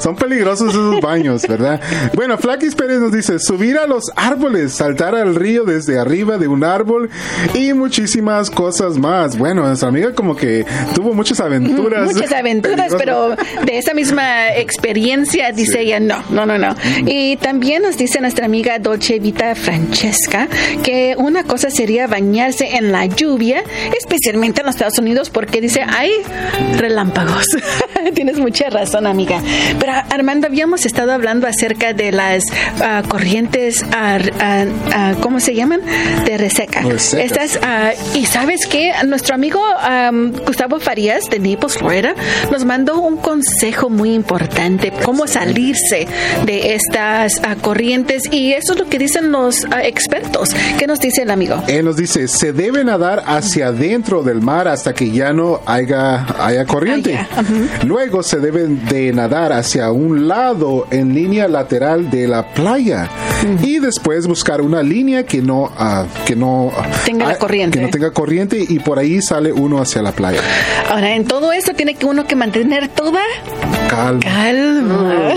Son 0.00 0.16
peligrosos 0.16 0.70
esos 0.70 1.00
baños, 1.00 1.46
¿verdad? 1.46 1.80
Bueno, 2.14 2.38
Flaquis 2.38 2.74
Pérez 2.74 2.98
nos 2.98 3.12
dice: 3.12 3.38
subir 3.38 3.78
a 3.78 3.86
los 3.86 4.10
árboles, 4.16 4.72
saltar 4.72 5.14
al 5.14 5.34
río 5.34 5.64
desde 5.64 5.98
arriba 5.98 6.38
de 6.38 6.48
un 6.48 6.64
árbol 6.64 7.10
y 7.54 7.72
muchísimas 7.72 8.50
cosas 8.50 8.98
más. 8.98 9.36
Bueno, 9.36 9.62
nuestra 9.66 9.88
amiga 9.88 10.14
como 10.14 10.36
que 10.36 10.64
tuvo 10.94 11.14
muchas 11.14 11.40
aventuras. 11.40 12.12
Muchas 12.12 12.32
aventuras, 12.32 12.92
pero 12.96 13.36
de 13.64 13.78
esa 13.78 13.94
misma 13.94 14.54
experiencia 14.54 15.52
dice 15.52 15.72
sí. 15.72 15.78
ella: 15.78 16.00
no, 16.00 16.22
no, 16.30 16.46
no, 16.46 16.58
no. 16.58 16.72
Mm. 16.72 17.08
Y 17.08 17.36
también 17.36 17.82
nos 17.82 17.96
dice 17.96 18.20
nuestra 18.20 18.46
amiga 18.46 18.78
Dolce 18.78 19.18
Vita 19.18 19.54
Francesca 19.54 20.48
que 20.82 20.91
una 21.16 21.44
cosa 21.44 21.70
sería 21.70 22.06
bañarse 22.06 22.76
en 22.76 22.92
la 22.92 23.06
lluvia, 23.06 23.62
especialmente 23.98 24.60
en 24.60 24.66
los 24.66 24.76
Estados 24.76 24.98
Unidos, 24.98 25.30
porque 25.30 25.60
dice, 25.60 25.82
hay 25.82 26.10
relámpagos. 26.76 27.46
Tienes 28.14 28.38
mucha 28.38 28.70
razón, 28.70 29.06
amiga. 29.06 29.40
Pero 29.78 29.92
Armando, 30.10 30.46
habíamos 30.46 30.86
estado 30.86 31.12
hablando 31.12 31.46
acerca 31.46 31.92
de 31.92 32.12
las 32.12 32.44
uh, 32.44 33.06
corrientes, 33.08 33.82
uh, 33.82 35.16
uh, 35.16 35.20
¿cómo 35.20 35.40
se 35.40 35.54
llaman? 35.54 35.80
De 36.24 36.38
reseca. 36.38 36.82
Estas, 37.18 37.58
y 38.14 38.26
sabes 38.26 38.66
que 38.66 38.92
nuestro 39.06 39.34
amigo 39.34 39.60
um, 39.60 40.32
Gustavo 40.46 40.80
Farías 40.80 41.28
de 41.30 41.38
Naples, 41.38 41.78
Florida, 41.78 42.14
nos 42.50 42.64
mandó 42.64 43.00
un 43.00 43.16
consejo 43.16 43.88
muy 43.90 44.14
importante, 44.14 44.92
cómo 45.04 45.26
salirse 45.26 46.06
de 46.44 46.74
estas 46.74 47.40
corrientes. 47.60 48.24
Y 48.30 48.52
eso 48.52 48.72
es 48.72 48.78
lo 48.78 48.88
que 48.88 48.98
dicen 48.98 49.32
los 49.32 49.64
expertos 49.82 50.54
¿Qué 50.78 50.86
nos 50.86 50.98
dice 50.98 51.22
el 51.22 51.30
amigo? 51.30 51.62
Él 51.68 51.84
nos 51.84 51.96
dice, 51.96 52.26
se 52.26 52.52
debe 52.52 52.82
nadar 52.84 53.22
hacia 53.26 53.68
adentro 53.68 54.22
del 54.22 54.40
mar 54.40 54.66
hasta 54.66 54.92
que 54.92 55.10
ya 55.12 55.32
no 55.32 55.60
haya, 55.64 56.26
haya 56.44 56.64
corriente. 56.66 57.16
Ah, 57.16 57.42
Luego 57.86 58.22
se 58.22 58.38
debe 58.40 58.66
de 58.66 59.12
nadar 59.12 59.52
hacia 59.52 59.90
un 59.92 60.26
lado 60.26 60.86
en 60.90 61.14
línea 61.14 61.46
lateral 61.46 62.10
de 62.10 62.26
la 62.26 62.48
playa 62.48 63.08
y 63.62 63.78
después 63.78 64.26
buscar 64.26 64.60
una 64.60 64.82
línea 64.82 65.24
que 65.24 65.40
no 65.40 65.70
ah, 65.78 66.04
que 66.26 66.34
no 66.36 66.72
Tenga 67.04 67.26
la 67.26 67.32
ah, 67.34 67.38
corriente. 67.38 67.78
que 67.78 67.84
no 67.84 67.90
tenga 67.90 68.10
corriente 68.10 68.64
y 68.68 68.78
por 68.80 68.98
ahí 68.98 69.22
sale 69.22 69.52
uno 69.52 69.80
hacia 69.80 70.02
la 70.02 70.12
playa. 70.12 70.40
Ahora, 70.90 71.14
en 71.14 71.24
todo 71.26 71.52
esto 71.52 71.74
tiene 71.74 71.94
que 71.94 72.06
uno 72.06 72.26
que 72.26 72.34
mantener 72.36 72.88
toda 72.88 73.20
Calma. 73.88 74.20
calma. 74.20 75.34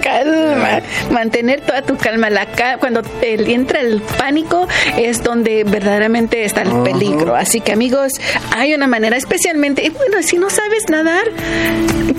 Calma. 0.00 0.80
Mantener 1.10 1.60
toda 1.60 1.82
tu 1.82 1.96
calma. 1.96 2.30
La 2.30 2.46
cuando 2.78 3.02
te 3.02 3.34
entra 3.52 3.80
el 3.80 4.00
pánico 4.00 4.66
es 4.96 5.22
donde 5.22 5.64
verdaderamente 5.64 6.44
está 6.44 6.62
el 6.62 6.82
peligro. 6.82 7.34
Así 7.34 7.60
que 7.60 7.72
amigos, 7.72 8.12
hay 8.56 8.74
una 8.74 8.86
manera, 8.86 9.16
especialmente, 9.16 9.84
y 9.84 9.90
bueno, 9.90 10.22
si 10.22 10.36
no 10.36 10.50
sabes 10.50 10.84
nadar, 10.90 11.24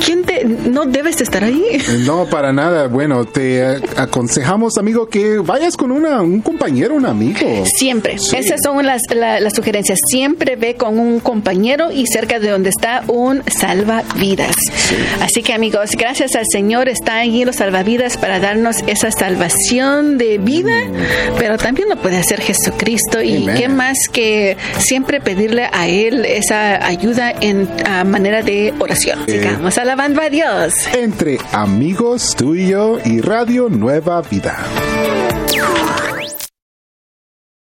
¿quién 0.04 0.24
te 0.24 0.31
no 0.86 0.91
debes 0.91 1.22
estar 1.22 1.44
ahí? 1.44 1.63
No, 2.06 2.26
para 2.26 2.52
nada. 2.52 2.88
Bueno, 2.88 3.26
te 3.26 3.63
aconsejamos, 3.96 4.78
amigo, 4.78 5.08
que 5.08 5.38
vayas 5.38 5.78
con 5.78 5.91
una, 5.91 6.22
un 6.22 6.41
compañero, 6.41 6.96
un 6.96 7.06
amigo. 7.06 7.39
Siempre. 7.65 8.17
Sí. 8.17 8.36
Esas 8.36 8.60
son 8.63 8.86
las, 8.86 9.02
la- 9.13 9.39
las 9.39 9.54
sugerencias. 9.54 10.00
Siempre 10.10 10.56
ve 10.56 10.76
con 10.76 11.00
un 11.00 11.20
compañero 11.20 11.91
y 11.91 12.08
cerca 12.08 12.39
de 12.39 12.50
donde 12.50 12.70
está 12.70 13.04
un 13.08 13.44
salvavidas. 13.48 14.56
Así 15.22 15.41
que 15.44 15.54
amigos, 15.54 15.91
gracias 15.98 16.36
al 16.36 16.46
Señor 16.52 16.89
está 16.89 17.17
allí 17.17 17.46
los 17.46 17.58
salvavidas 17.58 18.17
para 18.17 18.39
darnos 18.39 18.78
esa 18.88 19.12
salvación 19.12 20.17
de 20.17 20.38
vida, 20.38 20.74
pero 21.38 21.58
también 21.58 21.89
lo 21.89 21.96
puede 21.98 22.17
hacer 22.17 22.41
Jesucristo. 22.41 23.22
Y 23.22 23.44
Amen. 23.44 23.56
qué 23.56 23.70
más 23.70 23.98
que 24.12 24.58
siempre 24.80 25.22
pedirle 25.22 25.67
a 25.72 25.88
Él 25.88 26.26
esa 26.26 26.86
ayuda 26.86 27.32
en 27.39 27.70
a 27.86 28.04
manera 28.04 28.41
de 28.41 28.74
oración. 28.80 29.20
Eh. 29.28 29.32
Sigamos 29.39 29.78
alabando 29.78 30.22
a 30.22 30.30
Dios. 30.30 30.71
Entre 30.94 31.38
amigos, 31.52 32.34
tú 32.38 32.56
y 32.56 32.70
yo 32.70 32.98
y 33.04 33.20
Radio 33.20 33.68
Nueva 33.70 34.22
Vida. 34.22 34.58